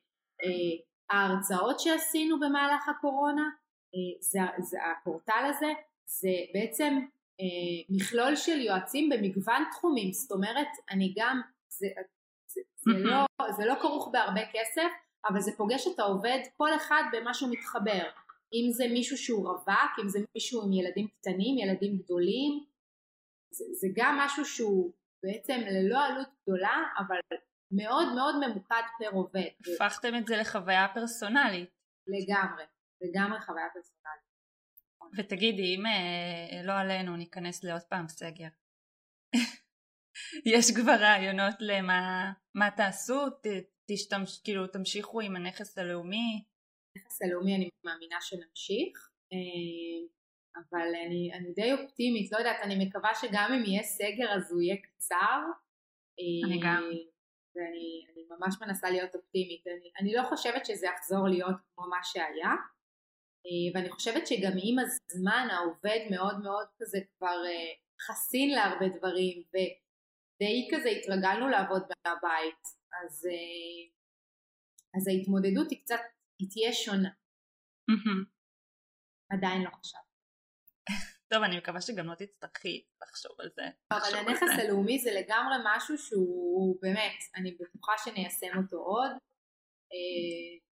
אה, 0.45 0.77
ההרצאות 1.11 1.81
שעשינו 1.81 2.41
במהלך 2.41 2.89
הקורונה, 2.89 3.49
אה, 3.95 4.21
זה, 4.21 4.39
זה, 4.59 4.79
הפורטל 4.85 5.45
הזה, 5.51 5.73
זה 6.07 6.31
בעצם 6.55 6.99
מכלול 7.89 8.37
של 8.37 8.61
יועצים 8.61 9.09
במגוון 9.09 9.63
תחומים, 9.71 10.13
זאת 10.13 10.33
אומרת, 10.33 10.69
אני 10.91 11.15
גם, 11.17 11.41
זה, 11.69 11.87
זה, 12.47 12.61
זה, 12.77 12.91
לא, 12.99 13.25
זה 13.57 13.65
לא 13.65 13.75
כרוך 13.81 14.09
בהרבה 14.13 14.41
כסף, 14.53 14.91
אבל 15.29 15.41
זה 15.41 15.53
פוגש 15.57 15.87
את 15.87 15.99
העובד, 15.99 16.39
כל 16.57 16.77
אחד 16.77 17.03
במה 17.13 17.35
שהוא 17.35 17.51
מתחבר. 17.51 18.03
אם 18.53 18.73
זה 18.73 18.85
מישהו 18.89 19.19
שהוא 19.19 19.49
רווק, 19.49 19.93
אם 20.03 20.09
זה 20.09 20.19
מישהו 20.35 20.63
עם 20.63 20.73
ילדים 20.73 21.09
קטנים, 21.09 21.59
ילדים 21.59 21.97
גדולים, 21.99 22.65
זה, 23.51 23.65
זה 23.81 23.89
גם 23.97 24.19
משהו 24.21 24.45
שהוא 24.45 24.93
בעצם 25.23 25.61
ללא 25.61 26.05
עלות 26.05 26.29
גדולה, 26.43 26.83
אבל 26.99 27.17
מאוד 27.71 28.15
מאוד 28.15 28.35
ממוקד 28.47 28.83
פר 28.99 29.11
עובד. 29.11 29.51
הפכתם 29.75 30.17
את 30.17 30.27
זה 30.27 30.37
לחוויה 30.37 30.87
פרסונלית. 30.95 31.71
לגמרי, 32.07 32.65
לגמרי 33.01 33.41
חוויה 33.41 33.67
פרסונלית. 33.75 34.27
ותגידי, 35.19 35.75
אם 35.75 35.87
אה, 35.87 36.63
לא 36.67 36.73
עלינו 36.73 37.17
ניכנס 37.17 37.65
לעוד 37.65 37.83
פעם 37.83 38.09
סגר, 38.09 38.49
יש 40.55 40.71
כבר 40.77 40.97
רעיונות 41.01 41.55
למה 41.61 42.33
מה 42.55 42.71
תעשו? 42.71 43.31
ת, 43.31 43.47
תשתמש, 43.91 44.41
כאילו 44.45 44.67
תמשיכו 44.67 45.21
עם 45.21 45.37
הנכס 45.37 45.79
הלאומי? 45.79 46.45
הנכס 46.97 47.23
הלאומי 47.23 47.57
אני 47.57 47.69
מאמינה 47.85 48.17
שנמשיך, 48.21 49.11
אה, 49.33 50.09
אבל 50.57 50.89
אני, 51.07 51.31
אני 51.35 51.53
די 51.53 51.73
אופטימית, 51.73 52.33
לא 52.33 52.39
יודעת, 52.39 52.61
אני 52.63 52.87
מקווה 52.87 53.15
שגם 53.15 53.53
אם 53.53 53.65
יהיה 53.65 53.83
סגר 53.83 54.33
אז 54.37 54.53
הוא 54.53 54.63
יהיה 54.63 54.77
קצר. 54.77 55.41
אני 56.47 56.61
גם. 56.63 56.83
ואני 57.57 58.07
אני 58.13 58.23
ממש 58.31 58.55
מנסה 58.61 58.91
להיות 58.91 59.15
אופטימית, 59.15 59.67
אני, 59.67 59.91
אני 60.01 60.15
לא 60.15 60.23
חושבת 60.29 60.67
שזה 60.67 60.87
יחזור 60.87 61.29
להיות 61.29 61.57
כמו 61.75 61.87
מה 61.89 61.97
שהיה, 62.03 62.53
אה, 63.47 63.67
ואני 63.75 63.91
חושבת 63.91 64.27
שגם 64.27 64.53
עם 64.63 64.77
הזמן 64.79 65.49
העובד 65.51 66.01
מאוד 66.11 66.39
מאוד 66.43 66.67
כזה 66.79 66.99
כבר 67.19 67.39
אה, 67.47 67.73
חסין 68.07 68.51
להרבה 68.51 68.89
דברים, 68.89 69.43
ודי 69.49 70.69
כזה 70.73 70.89
התרגלנו 70.89 71.49
לעבוד 71.49 71.83
מהבית, 71.83 72.63
אז, 73.03 73.29
אז 74.97 75.09
ההתמודדות 75.09 75.71
היא 75.71 75.81
קצת 75.81 76.01
היא 76.39 76.49
תהיה 76.51 76.73
שונה. 76.73 77.11
עדיין 79.33 79.63
לא 79.63 79.71
חשבתי. 79.71 80.07
טוב, 81.33 81.43
אני 81.43 81.59
מקווה 81.59 81.81
שגם 81.81 82.07
לא 82.07 82.15
תצטרכי 82.15 82.85
לחשוב 83.03 83.41
על 83.41 83.49
זה. 83.55 83.63
אבל 83.91 84.19
הנכס 84.19 84.59
הלאומי 84.59 84.99
זה 84.99 85.11
לגמרי 85.11 85.57
משהו 85.65 85.99
שהוא 85.99 86.79
באמת, 86.83 87.19
אני 87.37 87.57
בטוחה 87.61 87.93
שניישם 88.05 88.59
אותו 88.63 88.77
עוד. 88.77 89.11
אה, 89.93 90.67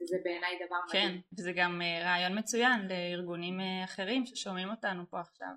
וזה 0.00 0.16
בעיניי 0.24 0.58
דבר 0.66 0.76
כן, 0.92 0.98
מדהים. 0.98 1.20
כן, 1.22 1.26
וזה 1.38 1.52
גם 1.56 1.82
אה, 1.82 2.02
רעיון 2.04 2.38
מצוין 2.38 2.88
לארגונים 2.88 3.60
אה, 3.60 3.84
אחרים 3.84 4.26
ששומעים 4.26 4.68
אותנו 4.70 5.10
פה 5.10 5.20
עכשיו. 5.20 5.54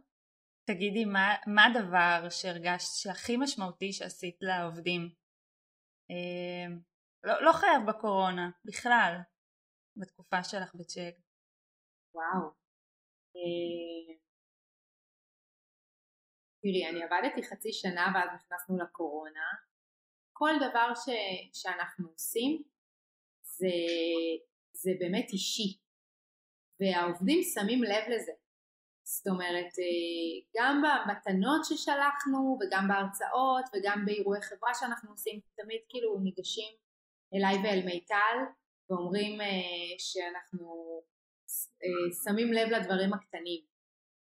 תגידי, 0.68 1.06
מה, 1.06 1.36
מה 1.48 1.66
הדבר 1.66 2.30
שהרגשת 2.30 2.94
שהכי 3.02 3.38
משמעותי 3.38 3.94
שעשית 3.94 4.38
לעובדים? 4.42 5.10
לא, 7.24 7.44
לא 7.46 7.52
חייב 7.52 7.82
בקורונה, 7.88 8.50
בכלל. 8.66 9.14
בתקופה 9.98 10.44
שלך 10.44 10.76
בצ'ק? 10.76 11.16
וואו. 12.14 12.48
אה, 13.36 14.16
תראי, 16.62 16.90
אני 16.90 17.04
עבדתי 17.04 17.44
חצי 17.44 17.74
שנה 17.74 18.12
ואז 18.16 18.30
נכנסנו 18.36 18.78
לקורונה. 18.78 19.48
כל 20.34 20.52
דבר 20.70 20.94
ש, 20.96 21.06
שאנחנו 21.62 22.10
עושים 22.10 22.64
זה, 23.42 23.76
זה 24.74 24.92
באמת 25.00 25.30
אישי, 25.34 25.80
והעובדים 26.80 27.40
שמים 27.54 27.84
לב 27.84 28.04
לזה. 28.16 28.32
זאת 29.04 29.28
אומרת, 29.28 29.72
אה, 29.80 30.38
גם 30.56 30.84
במתנות 30.84 31.62
ששלחנו 31.66 32.58
וגם 32.60 32.88
בהרצאות 32.88 33.66
וגם 33.74 34.06
באירועי 34.06 34.42
חברה 34.42 34.74
שאנחנו 34.74 35.12
עושים, 35.12 35.40
תמיד 35.56 35.82
כאילו 35.90 36.20
ניגשים 36.20 36.74
אליי 37.34 37.56
ואל 37.64 37.86
מיטל 37.86 38.38
ואומרים 38.90 39.42
אה, 39.42 39.48
שאנחנו 39.98 41.02
אה, 41.84 42.14
שמים 42.24 42.54
לב 42.54 42.70
לדברים 42.70 43.14
הקטנים 43.14 43.62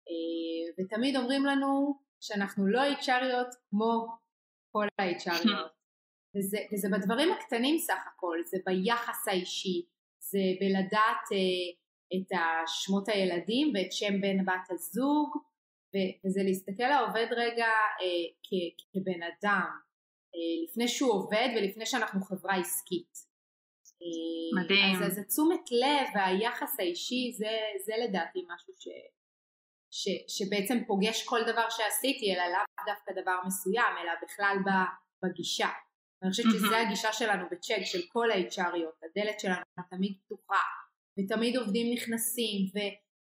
אה, 0.09 0.85
ותמיד 0.85 1.17
אומרים 1.17 1.45
לנו 1.47 1.99
שאנחנו 2.21 2.67
לא 2.67 2.81
HRיות 3.01 3.55
כמו 3.71 4.07
כל 4.73 4.87
ה-HRיות 4.99 5.73
וזה, 6.37 6.59
וזה 6.73 6.89
בדברים 6.93 7.33
הקטנים 7.33 7.79
סך 7.79 8.01
הכל, 8.15 8.39
זה 8.45 8.59
ביחס 8.67 9.29
האישי, 9.29 9.87
זה 10.19 10.39
בלדעת 10.61 11.25
את 12.15 12.39
שמות 12.67 13.09
הילדים 13.09 13.73
ואת 13.75 13.93
שם 13.93 14.21
בן 14.21 14.45
בת 14.45 14.71
הזוג 14.71 15.37
וזה 16.27 16.41
להסתכל 16.45 16.89
לעובד 16.89 17.27
רגע 17.37 17.67
כ- 18.43 18.83
כבן 18.93 19.23
אדם, 19.23 19.71
לפני 20.65 20.89
שהוא 20.89 21.13
עובד 21.13 21.49
ולפני 21.57 21.87
שאנחנו 21.87 22.21
חברה 22.21 22.55
עסקית. 22.57 23.28
מדהים. 24.63 24.97
אז, 24.97 25.13
אז 25.13 25.19
התשומת 25.19 25.71
לב 25.71 26.09
והיחס 26.15 26.81
האישי 26.81 27.33
זה, 27.39 27.51
זה 27.87 27.93
לדעתי 28.05 28.45
משהו 28.55 28.75
ש, 28.79 28.89
ש, 29.91 30.09
שבעצם 30.29 30.79
פוגש 30.87 31.25
כל 31.25 31.41
דבר 31.47 31.71
שעשיתי, 31.71 32.35
אלא 32.35 32.45
לאו 32.45 32.85
דווקא 32.87 33.23
דבר 33.23 33.37
מסוים, 33.47 33.93
אלא 34.03 34.13
בכלל 34.23 34.57
בגישה. 35.23 35.69
אני 36.23 36.31
חושבת 36.31 36.47
שזו 36.53 36.75
הגישה 36.75 37.13
שלנו 37.13 37.45
בצ'ק, 37.51 37.83
של 37.85 37.99
כל 38.09 38.31
ה-HRיות, 38.31 39.07
הדלת 39.11 39.41
שלנו 39.41 39.63
תמיד 39.91 40.13
פתוחה, 40.25 40.63
ותמיד 41.19 41.57
עובדים 41.57 41.93
נכנסים, 41.95 42.67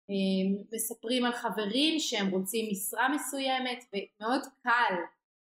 ומספרים 0.09 1.25
על 1.25 1.33
חברים 1.33 2.01
שהם 2.01 2.31
רוצים 2.31 2.69
משרה 2.71 3.09
מסוימת, 3.09 3.85
ומאוד 3.93 4.43
קל, 4.63 4.95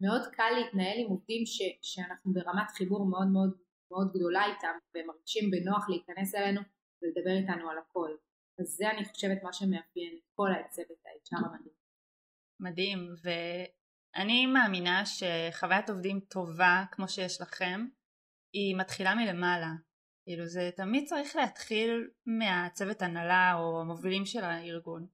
מאוד 0.01 0.27
קל 0.27 0.51
להתנהל 0.57 0.99
עם 0.99 1.07
עובדים 1.07 1.45
ש, 1.45 1.61
שאנחנו 1.81 2.33
ברמת 2.33 2.71
חיבור 2.71 3.05
מאוד 3.05 3.27
מאוד 3.27 3.57
מאוד 3.91 4.11
גדולה 4.13 4.45
איתם, 4.45 4.77
והם 4.93 5.07
מרגישים 5.07 5.51
בנוח 5.51 5.89
להיכנס 5.89 6.35
אלינו 6.35 6.61
ולדבר 7.01 7.35
איתנו 7.41 7.69
על 7.69 7.77
הכל. 7.77 8.09
אז 8.59 8.65
זה 8.65 8.89
אני 8.89 9.05
חושבת 9.05 9.43
מה 9.43 9.53
שמאפיין 9.53 10.17
את 10.17 10.27
כל 10.35 10.49
הצוות 10.59 11.05
ה-HR 11.05 11.45
המדהים. 11.45 11.73
מדהים, 12.59 12.99
ואני 13.23 14.45
מאמינה 14.45 15.03
שחוויית 15.05 15.89
עובדים 15.89 16.19
טובה 16.19 16.83
כמו 16.91 17.07
שיש 17.07 17.41
לכם, 17.41 17.87
היא 18.53 18.77
מתחילה 18.77 19.15
מלמעלה. 19.15 19.71
כאילו 20.23 20.45
זה 20.45 20.69
תמיד 20.75 21.07
צריך 21.07 21.35
להתחיל 21.35 22.09
מהצוות 22.25 23.01
הנהלה 23.01 23.53
או 23.53 23.81
המובילים 23.81 24.25
של 24.25 24.43
הארגון. 24.43 25.07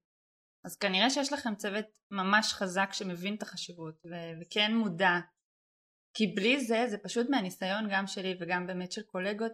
אז 0.66 0.78
כנראה 0.78 1.10
שיש 1.10 1.34
לכם 1.34 1.56
צוות 1.56 1.86
ממש 2.12 2.54
חזק 2.54 2.90
שמבין 2.92 3.36
את 3.36 3.42
החשיבות 3.42 4.06
ו- 4.06 4.42
וכן 4.42 4.76
מודע 4.76 5.14
כי 6.18 6.28
בלי 6.28 6.60
זה 6.60 6.88
זה 6.88 6.98
פשוט 6.98 7.30
מהניסיון 7.30 7.88
גם 7.92 8.08
שלי 8.08 8.38
וגם 8.40 8.68
באמת 8.68 8.92
של 8.92 9.04
קולגות 9.04 9.52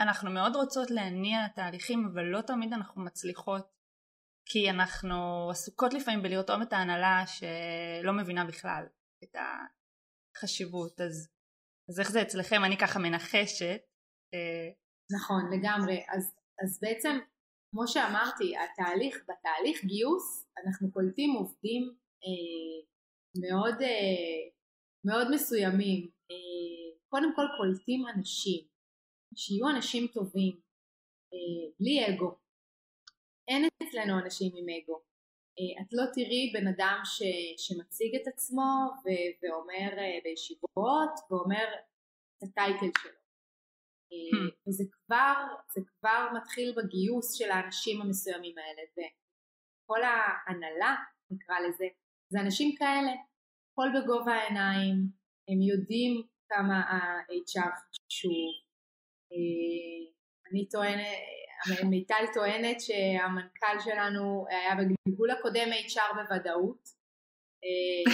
אנחנו 0.00 0.30
מאוד 0.30 0.56
רוצות 0.56 0.90
להניע 0.90 1.48
תהליכים 1.48 2.08
אבל 2.12 2.22
לא 2.22 2.40
תמיד 2.40 2.72
אנחנו 2.72 3.04
מצליחות 3.04 3.74
כי 4.46 4.70
אנחנו 4.70 5.50
עסוקות 5.50 5.94
לפעמים 5.94 6.22
בלרתום 6.22 6.62
את 6.62 6.72
ההנהלה 6.72 7.24
שלא 7.26 8.12
מבינה 8.12 8.44
בכלל 8.44 8.84
את 9.24 9.36
החשיבות. 10.36 11.00
אז, 11.00 11.28
אז 11.88 12.00
איך 12.00 12.10
זה 12.10 12.22
אצלכם? 12.22 12.64
אני 12.64 12.76
ככה 12.78 12.98
מנחשת. 12.98 13.80
אה, 14.34 14.68
נכון 15.16 15.42
לגמרי. 15.58 16.04
אז, 16.16 16.34
אז 16.64 16.80
בעצם 16.82 17.18
כמו 17.70 17.88
שאמרתי 17.88 18.54
התהליך 18.56 19.16
בתהליך 19.22 19.84
גיוס 19.84 20.46
אנחנו 20.64 20.92
קולטים 20.92 21.30
עובדים 21.30 21.82
אה, 22.24 22.86
מאוד 23.48 23.82
אה, 23.82 24.50
מאוד 25.04 25.26
מסוימים 25.34 26.10
אה, 26.30 26.98
קודם 27.08 27.36
כל 27.36 27.46
קולטים 27.56 28.04
אנשים 28.14 28.64
שיהיו 29.34 29.68
אנשים 29.76 30.06
טובים, 30.06 30.60
אה, 31.32 31.72
בלי 31.80 32.06
אגו. 32.08 32.38
אין 33.48 33.68
אצלנו 33.82 34.18
אנשים 34.18 34.52
עם 34.56 34.66
אגו. 34.68 35.02
אה, 35.58 35.82
את 35.82 35.88
לא 35.92 36.02
תראי 36.14 36.52
בן 36.54 36.66
אדם 36.68 37.00
ש, 37.04 37.22
שמציג 37.64 38.14
את 38.14 38.26
עצמו 38.26 38.70
ו, 39.04 39.06
ואומר 39.42 39.90
בישיבות 40.24 41.14
ואומר 41.30 41.66
את 42.38 42.42
הטייטל 42.42 43.00
שלו. 43.02 43.24
Hmm. 44.12 44.68
וזה 44.68 44.84
כבר, 44.92 45.34
זה 45.74 45.80
כבר 45.88 46.26
מתחיל 46.36 46.74
בגיוס 46.76 47.34
של 47.38 47.50
האנשים 47.50 48.02
המסוימים 48.02 48.54
האלה 48.58 48.82
וכל 48.92 50.00
ההנהלה 50.02 50.94
נקרא 51.30 51.56
לזה 51.60 51.84
זה 52.28 52.40
אנשים 52.40 52.74
כאלה, 52.78 53.12
הכל 53.74 53.88
בגובה 53.94 54.32
העיניים, 54.32 54.96
הם 55.48 55.62
יודעים 55.62 56.22
כמה 56.48 56.80
ה-HR 56.80 57.74
חשוב, 58.10 58.52
אה, 59.32 60.12
אני 60.50 60.68
טוענת, 60.68 61.06
מיטל 61.90 62.24
טוענת 62.34 62.80
שהמנכ"ל 62.80 63.80
שלנו 63.84 64.46
היה 64.48 64.74
בגלגול 64.74 65.30
הקודם 65.30 65.68
HR 65.72 66.14
בוודאות 66.14 66.82
אה, 67.64 68.12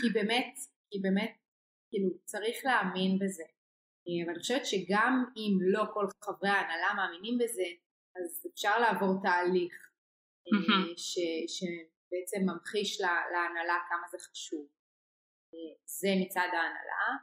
כי 0.00 0.08
באמת, 0.14 0.54
כי 0.90 0.98
באמת 1.02 1.36
כאילו 1.90 2.08
צריך 2.24 2.56
להאמין 2.64 3.18
בזה. 3.18 3.44
אה, 4.08 4.24
אבל 4.24 4.30
אני 4.32 4.40
חושבת 4.40 4.66
שגם 4.66 5.24
אם 5.36 5.58
לא 5.60 5.84
כל 5.94 6.06
חברי 6.24 6.48
ההנהלה 6.48 6.94
מאמינים 6.96 7.38
בזה 7.38 7.68
אז 8.16 8.46
אפשר 8.52 8.78
לעבור 8.80 9.22
תהליך 9.22 9.74
ש, 10.96 11.18
שבעצם 12.12 12.50
ממחיש 12.50 13.00
להנהלה 13.32 13.78
כמה 13.88 14.08
זה 14.10 14.18
חשוב. 14.18 14.66
זה 15.84 16.08
מצד 16.20 16.48
ההנהלה 16.52 17.16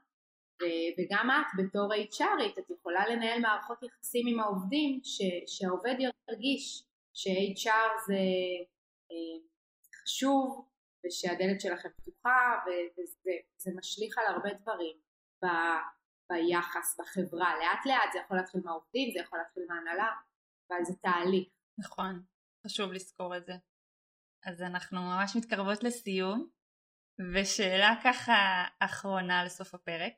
וגם 0.98 1.30
את 1.32 1.48
בתור 1.58 1.94
HRית 1.94 2.60
את 2.60 2.70
יכולה 2.70 3.08
לנהל 3.08 3.42
מערכות 3.42 3.84
יחסים 3.84 4.28
עם 4.28 4.40
העובדים 4.40 5.00
ש, 5.04 5.22
שהעובד 5.48 5.96
ירגיש 6.00 6.84
ש-HR 7.14 8.02
זה 8.08 8.20
אה, 9.12 9.40
חשוב 10.04 10.68
ושהדלת 11.06 11.62
שלכם 11.62 11.90
פתוחה 11.90 12.60
וזה 12.66 13.72
משליך 13.78 14.18
על 14.18 14.26
הרבה 14.36 14.50
דברים 14.54 14.98
ב, 15.44 15.48
ביחס 16.30 17.00
בחברה. 17.00 17.54
לאט 17.60 17.86
לאט 17.86 18.12
זה 18.14 18.20
יכול 18.20 18.38
להתחיל 18.38 18.62
מהעובדים 18.66 19.12
זה 19.14 19.20
יכול 19.20 19.40
להתחיל 19.40 19.64
מהנהלה 19.70 20.10
אבל 20.70 20.84
זה 20.84 20.94
תהליך. 21.02 21.50
נכון. 21.80 22.24
חשוב 22.66 22.92
לזכור 22.92 23.38
את 23.38 23.46
זה 23.46 23.54
אז 24.46 24.62
אנחנו 24.62 25.02
ממש 25.02 25.36
מתקרבות 25.36 25.84
לסיום 25.84 26.50
ושאלה 27.34 27.96
ככה 28.04 28.64
אחרונה 28.80 29.44
לסוף 29.44 29.74
הפרק 29.74 30.14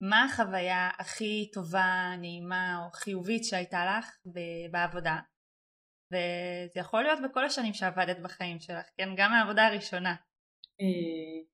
מה 0.00 0.24
החוויה 0.24 0.90
הכי 0.98 1.50
טובה, 1.52 2.14
נעימה 2.18 2.84
או 2.84 2.90
חיובית 2.90 3.44
שהייתה 3.44 3.98
לך 3.98 4.16
בעבודה? 4.70 5.16
וזה 6.12 6.80
יכול 6.80 7.02
להיות 7.02 7.18
בכל 7.24 7.44
השנים 7.44 7.74
שעבדת 7.74 8.18
בחיים 8.18 8.60
שלך, 8.60 8.86
כן? 8.96 9.08
גם 9.16 9.30
מהעבודה 9.30 9.66
הראשונה. 9.66 10.14
אה, 10.80 11.44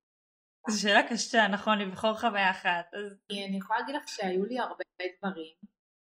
זו 0.68 0.82
שאלה 0.82 1.02
קשה, 1.10 1.48
נכון, 1.52 1.78
לבחור 1.78 2.14
חוויה 2.20 2.50
אחת. 2.50 2.86
אז... 2.94 3.18
אני 3.48 3.58
יכולה 3.58 3.78
להגיד 3.80 3.94
לך 3.94 4.08
שהיו 4.08 4.44
לי 4.44 4.58
הרבה 4.58 4.84
דברים, 5.18 5.54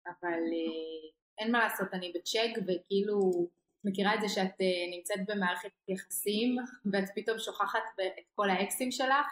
אבל 0.07 0.43
אה, 0.55 1.11
אין 1.39 1.53
מה 1.53 1.59
לעשות, 1.59 1.89
אני 1.93 2.13
בצ'ק 2.15 2.63
וכאילו 2.63 3.49
מכירה 3.85 4.15
את 4.15 4.21
זה 4.21 4.29
שאת 4.29 4.61
אה, 4.61 4.97
נמצאת 4.97 5.27
במערכת 5.29 5.71
יחסים 5.89 6.57
ואת 6.93 7.05
פתאום 7.15 7.39
שוכחת 7.39 7.83
את 8.19 8.25
כל 8.35 8.51
האקסים 8.51 8.91
שלך 8.91 9.27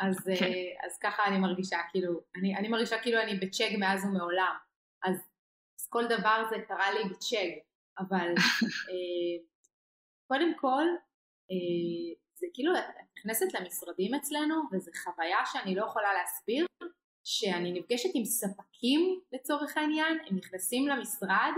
אז, 0.00 0.16
כן. 0.38 0.44
אה, 0.44 0.86
אז 0.86 0.98
ככה 0.98 1.22
אני 1.26 1.38
מרגישה, 1.38 1.78
כאילו, 1.90 2.20
אני, 2.36 2.56
אני 2.56 2.68
מרגישה 2.68 3.02
כאילו 3.02 3.20
אני 3.22 3.34
בצ'ג 3.34 3.76
מאז 3.78 4.04
ומעולם, 4.04 4.56
אז, 5.04 5.16
אז 5.80 5.88
כל 5.88 6.04
דבר 6.06 6.44
זה 6.50 6.56
קרה 6.68 6.92
לי 6.92 7.08
ב-Check, 7.10 7.58
אבל 7.98 8.34
אה, 8.90 9.44
קודם 10.28 10.54
כל, 10.56 10.84
אה, 11.50 12.14
זה 12.34 12.46
כאילו, 12.54 12.76
את 12.76 12.84
נכנסת 13.18 13.54
למשרדים 13.54 14.14
אצלנו, 14.14 14.54
וזו 14.72 14.90
חוויה 15.04 15.38
שאני 15.52 15.74
לא 15.74 15.84
יכולה 15.84 16.08
להסביר, 16.14 16.66
שאני 17.24 17.72
נפגשת 17.72 18.10
עם 18.14 18.24
ספקים 18.24 19.20
לצורך 19.32 19.76
העניין, 19.76 20.18
הם 20.26 20.36
נכנסים 20.36 20.88
למשרד, 20.88 21.52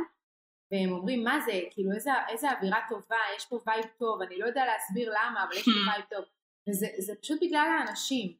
והם 0.72 0.92
אומרים 0.92 1.24
מה 1.24 1.40
זה, 1.40 1.60
כאילו 1.70 1.92
איזה, 1.92 2.10
איזה 2.28 2.52
אווירה 2.52 2.78
טובה, 2.88 3.16
יש 3.36 3.46
פה 3.46 3.60
vibe 3.66 3.84
טוב, 3.98 4.22
אני 4.22 4.38
לא 4.38 4.46
יודע 4.46 4.64
להסביר 4.66 5.10
למה, 5.10 5.44
אבל 5.44 5.56
יש 5.56 5.64
פה 5.64 5.70
vibe 5.90 6.04
טוב. 6.10 6.24
וזה 6.68 7.14
פשוט 7.22 7.38
בגלל 7.42 7.68
האנשים. 7.78 8.36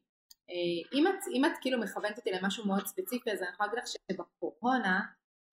אה, 0.51 0.97
אם 0.97 1.07
את, 1.07 1.19
אם 1.33 1.45
את 1.45 1.51
כאילו 1.61 1.79
מכוונת 1.79 2.17
אותי 2.17 2.31
למשהו 2.31 2.67
מאוד 2.67 2.87
ספציפי 2.87 3.31
אז 3.31 3.41
אני 3.41 3.49
יכולה 3.49 3.69
להגיד 3.69 3.83
לך 3.83 3.87
שבקורונה 3.87 4.99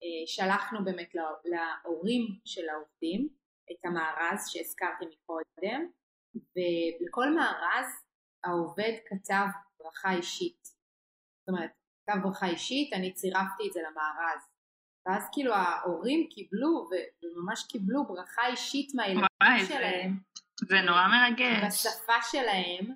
אה, 0.03 0.27
שלחנו 0.27 0.85
באמת 0.85 1.15
להורים 1.45 2.27
של 2.45 2.69
העובדים 2.69 3.29
את 3.71 3.85
המארז 3.85 4.47
שהזכרתי 4.47 5.05
מקודם 5.05 5.89
ולכל 6.35 7.35
מארז 7.35 7.87
העובד 8.43 8.93
כתב 9.05 9.45
ברכה 9.79 10.13
אישית 10.13 10.63
זאת 11.39 11.49
אומרת 11.49 11.71
כתב 12.03 12.17
ברכה 12.23 12.47
אישית 12.47 12.93
אני 12.93 13.13
צירפתי 13.13 13.67
את 13.67 13.73
זה 13.73 13.79
למארז 13.79 14.41
ואז 15.05 15.29
כאילו 15.31 15.53
ההורים 15.53 16.27
קיבלו 16.29 16.89
וממש 17.23 17.63
קיבלו 17.71 18.07
ברכה 18.07 18.47
אישית 18.47 18.91
מהילדים 18.95 19.67
שלהם 19.67 20.17
זה 20.67 20.81
נורא 20.81 21.07
מרגש. 21.07 21.85
בשפה 21.87 22.13
שלהם, 22.31 22.93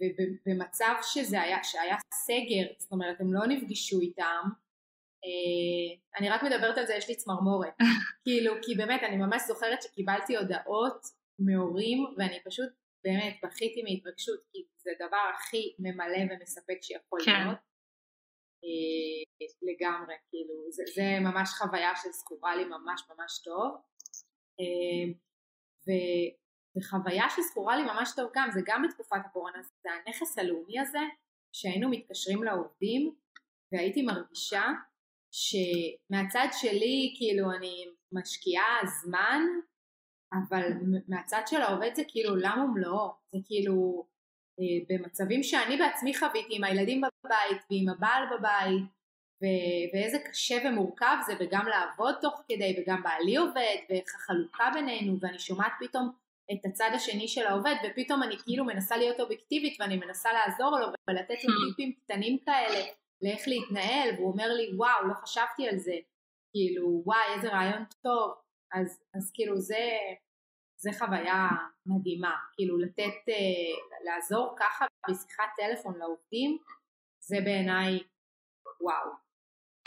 ובמצב 0.00 0.94
שזה 1.02 1.40
היה, 1.40 1.64
שהיה 1.64 1.96
סגר, 2.14 2.72
זאת 2.78 2.92
אומרת 2.92 3.20
הם 3.20 3.32
לא 3.32 3.46
נפגשו 3.46 4.00
איתם, 4.00 4.42
אה, 5.24 6.18
אני 6.18 6.30
רק 6.30 6.42
מדברת 6.42 6.78
על 6.78 6.86
זה, 6.86 6.94
יש 6.94 7.08
לי 7.08 7.16
צמרמורת. 7.16 7.74
כאילו, 8.24 8.54
כי 8.62 8.74
באמת, 8.74 9.02
אני 9.02 9.16
ממש 9.16 9.42
זוכרת 9.46 9.82
שקיבלתי 9.82 10.36
הודעות 10.36 11.06
מהורים, 11.38 12.06
ואני 12.18 12.38
פשוט 12.44 12.68
באמת 13.04 13.36
בכיתי 13.42 13.82
מהתרגשות, 13.82 14.40
כי 14.52 14.58
זה 14.76 14.90
הדבר 14.98 15.30
הכי 15.34 15.74
ממלא 15.78 16.18
ומספק 16.30 16.78
שיכול 16.82 17.20
כן. 17.24 17.32
להיות. 17.32 17.58
אה, 18.64 19.46
לגמרי, 19.62 20.14
כאילו, 20.30 20.54
זה, 20.70 20.82
זה 20.94 21.20
ממש 21.20 21.48
חוויה 21.58 21.92
שזכורה 21.96 22.56
לי 22.56 22.64
ממש 22.64 23.02
ממש 23.10 23.42
טוב. 23.44 23.76
אה, 24.60 25.12
ו, 25.86 25.90
וחוויה 26.78 27.24
שזכורה 27.30 27.76
לי 27.76 27.82
ממש 27.82 28.12
טוב 28.16 28.30
גם, 28.34 28.48
זה 28.52 28.60
גם 28.66 28.82
בתקופת 28.82 29.16
הקורונה, 29.24 29.58
זה 29.82 29.88
הנכס 29.92 30.38
הלאומי 30.38 30.80
הזה, 30.80 30.98
שהיינו 31.52 31.90
מתקשרים 31.90 32.42
לעובדים, 32.42 33.14
והייתי 33.72 34.02
מרגישה 34.02 34.64
שמהצד 35.32 36.48
שלי 36.52 37.14
כאילו 37.18 37.52
אני 37.52 37.84
משקיעה 38.12 38.78
זמן, 39.02 39.40
אבל 40.32 40.62
מהצד 41.08 41.42
של 41.46 41.60
העובד 41.62 41.90
זה 41.94 42.02
כאילו 42.08 42.30
עולם 42.30 42.58
ומלואו, 42.64 43.12
זה 43.32 43.38
כאילו 43.44 44.06
אה, 44.60 44.64
במצבים 44.88 45.42
שאני 45.42 45.76
בעצמי 45.76 46.18
חוויתי 46.18 46.56
עם 46.56 46.64
הילדים 46.64 47.00
בבית 47.24 47.62
ועם 47.70 47.88
הבעל 47.88 48.24
בבית 48.36 48.82
ו- 49.42 49.86
ואיזה 49.92 50.18
קשה 50.18 50.54
ומורכב 50.64 51.16
זה 51.26 51.32
וגם 51.40 51.66
לעבוד 51.66 52.14
תוך 52.20 52.42
כדי 52.48 52.76
וגם 52.78 53.02
בעלי 53.02 53.36
עובד 53.36 53.76
ואיך 53.90 54.14
החלוקה 54.14 54.70
בינינו 54.74 55.16
ואני 55.20 55.38
שומעת 55.38 55.72
פתאום 55.80 56.12
את 56.52 56.64
הצד 56.64 56.90
השני 56.94 57.28
של 57.28 57.46
העובד 57.46 57.74
ופתאום 57.84 58.22
אני 58.22 58.36
כאילו 58.44 58.64
מנסה 58.64 58.96
להיות 58.96 59.20
אובייקטיבית 59.20 59.80
ואני 59.80 59.96
מנסה 59.96 60.28
לעזור 60.32 60.78
לו 60.78 60.86
ולתת 61.08 61.44
לו 61.44 61.54
hmm. 61.54 61.68
טיפים 61.68 61.92
קטנים 61.92 62.38
כאלה 62.38 62.84
לאיך 63.22 63.48
להתנהל 63.48 64.14
והוא 64.14 64.32
אומר 64.32 64.48
לי 64.48 64.76
וואו 64.76 65.08
לא 65.08 65.14
חשבתי 65.14 65.68
על 65.68 65.78
זה. 65.78 65.94
כאילו 66.52 67.02
וואי 67.04 67.34
איזה 67.36 67.48
רעיון 67.48 67.84
טוב. 68.02 68.34
אז, 68.72 69.02
אז 69.14 69.30
כאילו 69.34 69.56
זה, 69.60 69.88
זה 70.76 70.90
חוויה 70.98 71.48
מדהימה. 71.86 72.34
כאילו 72.52 72.78
לתת 72.78 73.28
אה, 73.28 74.04
לעזור 74.04 74.56
ככה 74.58 74.86
בשיחת 75.10 75.48
טלפון 75.56 75.98
לעובדים 75.98 76.58
זה 77.28 77.36
בעיניי 77.44 77.98
וואו 78.80 79.10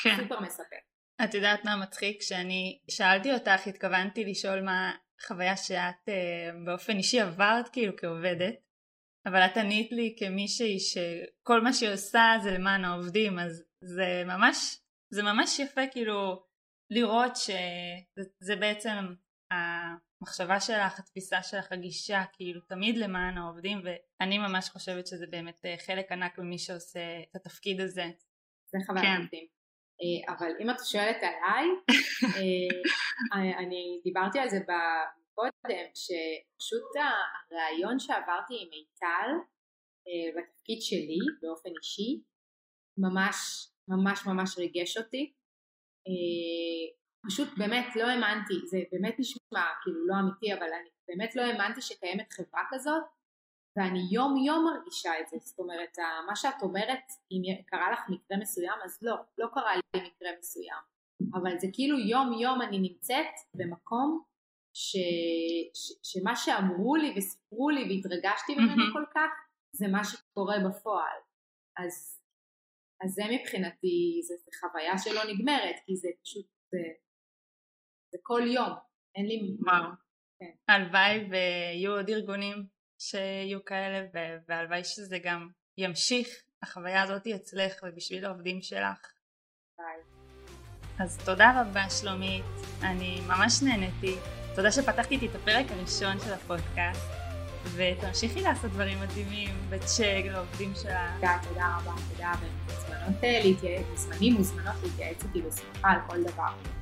כן. 0.02 0.16
סופר 0.18 0.40
מספק 0.40 0.88
את 1.24 1.34
יודעת 1.34 1.66
מה 1.66 1.76
מצחיק? 1.76 2.22
כשאני 2.22 2.80
שאלתי 2.92 3.34
אותך 3.34 3.68
התכוונתי 3.68 4.26
לשאול 4.26 4.62
מה 4.62 4.92
חוויה 5.28 5.58
שאת 5.58 6.10
אה, 6.10 6.50
באופן 6.66 6.98
אישי 6.98 7.20
עברת 7.20 7.70
כאילו 7.74 7.94
כעובדת 7.98 8.56
אבל 9.26 9.46
את 9.46 9.58
ענית 9.58 9.92
לי 9.92 10.16
כמישהי 10.20 10.80
שכל 10.80 11.62
מה 11.62 11.74
שהיא 11.74 11.94
עושה 11.94 12.24
זה 12.44 12.52
למען 12.52 12.86
העובדים 12.86 13.40
אז 13.40 13.64
זה 13.84 14.24
ממש 14.26 14.80
זה 15.14 15.24
ממש 15.24 15.60
יפה 15.60 15.82
כאילו 15.92 16.46
לראות 16.90 17.36
שזה 17.36 18.56
בעצם 18.60 19.14
המחשבה 20.22 20.60
שלך, 20.60 21.00
התפיסה 21.00 21.44
שלך, 21.44 21.72
הגישה, 21.72 22.24
כאילו 22.34 22.62
תמיד 22.62 22.98
למען 22.98 23.38
העובדים 23.38 23.82
ואני 23.84 24.38
ממש 24.38 24.70
חושבת 24.70 25.08
שזה 25.08 25.28
באמת 25.28 25.66
אה, 25.66 25.76
חלק 25.86 26.12
ענק 26.12 26.40
ממי 26.40 26.58
שעושה 26.58 27.00
את 27.22 27.36
התפקיד 27.36 27.82
הזה. 27.82 28.06
זה 28.66 28.78
חוויה 28.86 29.04
כן. 29.04 29.22
עובדים. 29.22 29.48
אה, 30.02 30.34
אבל 30.34 30.52
אם 30.60 30.70
את 30.70 30.76
שואלת 30.86 31.18
עליי, 31.18 31.68
אה, 32.24 33.60
אני 33.60 34.02
דיברתי 34.04 34.40
על 34.40 34.50
זה 34.50 34.60
קודם, 35.34 35.88
שפשוט 35.94 36.92
הרעיון 37.52 38.00
שעברתי 38.00 38.54
עם 38.62 38.70
מיטל 38.70 39.30
בתפקיד 40.38 40.82
שלי 40.82 41.20
באופן 41.42 41.70
אישי, 41.82 42.22
ממש 42.98 43.68
ממש 43.88 44.26
ממש 44.26 44.58
ריגש 44.58 44.98
אותי. 44.98 45.34
פשוט 47.28 47.58
באמת 47.58 47.96
לא 47.96 48.04
האמנתי, 48.04 48.54
זה 48.66 48.78
באמת 48.92 49.16
נשמע 49.20 49.66
כאילו 49.84 50.08
לא 50.08 50.14
אמיתי, 50.20 50.54
אבל 50.54 50.74
אני 50.74 50.90
באמת 51.08 51.36
לא 51.36 51.42
האמנתי 51.42 51.82
שקיימת 51.82 52.34
חברה 52.34 52.64
כזאת, 52.70 53.04
ואני 53.78 54.00
יום 54.12 54.38
יום 54.38 54.66
מרגישה 54.66 55.20
את 55.20 55.28
זה, 55.28 55.38
זאת 55.40 55.60
אומרת, 55.60 55.98
מה 56.28 56.36
שאת 56.36 56.62
אומרת, 56.62 57.04
אם 57.32 57.42
קרה 57.66 57.92
לך 57.92 58.00
מקרה 58.10 58.38
מסוים, 58.38 58.80
אז 58.86 59.00
לא, 59.02 59.16
לא 59.38 59.48
קרה 59.54 59.76
לי 59.76 59.82
מקרה 60.02 60.30
מסוים, 60.40 60.82
אבל 61.34 61.60
זה 61.60 61.68
כאילו 61.74 62.00
יום 62.00 62.34
יום 62.34 62.62
אני 62.62 62.80
נמצאת 62.80 63.34
במקום 63.54 64.24
ש, 64.74 64.98
ש, 65.74 65.94
שמה 66.04 66.36
שאמרו 66.36 66.96
לי 66.96 67.14
וסיפרו 67.18 67.70
לי 67.70 67.82
והתרגשתי 67.82 68.56
ממנו 68.56 68.84
כל 68.94 69.04
כך, 69.16 69.32
זה 69.72 69.88
מה 69.88 70.04
שקורה 70.04 70.56
בפועל. 70.70 71.18
אז, 71.78 72.22
אז 73.04 73.12
זה 73.12 73.24
מבחינתי, 73.32 74.22
זו 74.28 74.34
חוויה 74.60 74.98
שלא 74.98 75.22
נגמרת, 75.34 75.76
כי 75.86 75.96
זה 75.96 76.10
פשוט, 76.24 76.46
זה, 76.72 76.78
זה 78.12 78.18
כל 78.24 78.42
יום, 78.46 78.70
אין 79.16 79.26
לי... 79.26 79.56
וואו. 79.66 79.84
כן. 80.40 80.74
הלוואי 80.74 81.28
ויהיו 81.30 81.92
עוד 81.92 82.10
ארגונים 82.10 82.66
שיהיו 83.00 83.66
כאלה 83.66 84.08
והלוואי 84.48 84.84
שזה 84.84 85.18
גם 85.24 85.50
ימשיך, 85.78 86.28
החוויה 86.64 87.02
הזאת 87.02 87.28
אצלך 87.28 87.74
ובשביל 87.84 88.26
העובדים 88.26 88.62
שלך. 88.62 89.12
ביי. 89.78 90.02
אז 91.00 91.18
תודה 91.26 91.62
רבה 91.62 91.90
שלומית, 91.90 92.46
אני 92.82 93.20
ממש 93.28 93.64
נהניתי. 93.64 94.16
תודה 94.56 94.72
שפתחתי 94.72 95.16
איתי 95.16 95.28
את 95.28 95.36
הפרק 95.36 95.66
הראשון 95.72 96.20
של 96.20 96.34
הפודקאסט, 96.34 97.08
ותמשיכי 97.76 98.42
לעשות 98.42 98.72
דברים 98.72 99.00
מדהימים 99.02 99.50
בצ'ק 99.70 100.24
לעובדים 100.26 100.74
שלה. 100.76 101.14
תודה, 101.16 101.38
תודה 101.48 101.78
רבה, 101.78 101.92
תודה, 102.12 102.34
ומוזמנות 102.42 103.24
להתייעץ, 103.24 103.86
מוזמנים, 103.90 104.34
מוזמנות 104.34 104.76
להתייעץ 104.84 105.24
איתי 105.24 105.42
בשמחה 105.42 105.90
על 105.92 106.00
כל 106.08 106.24
דבר. 106.24 106.77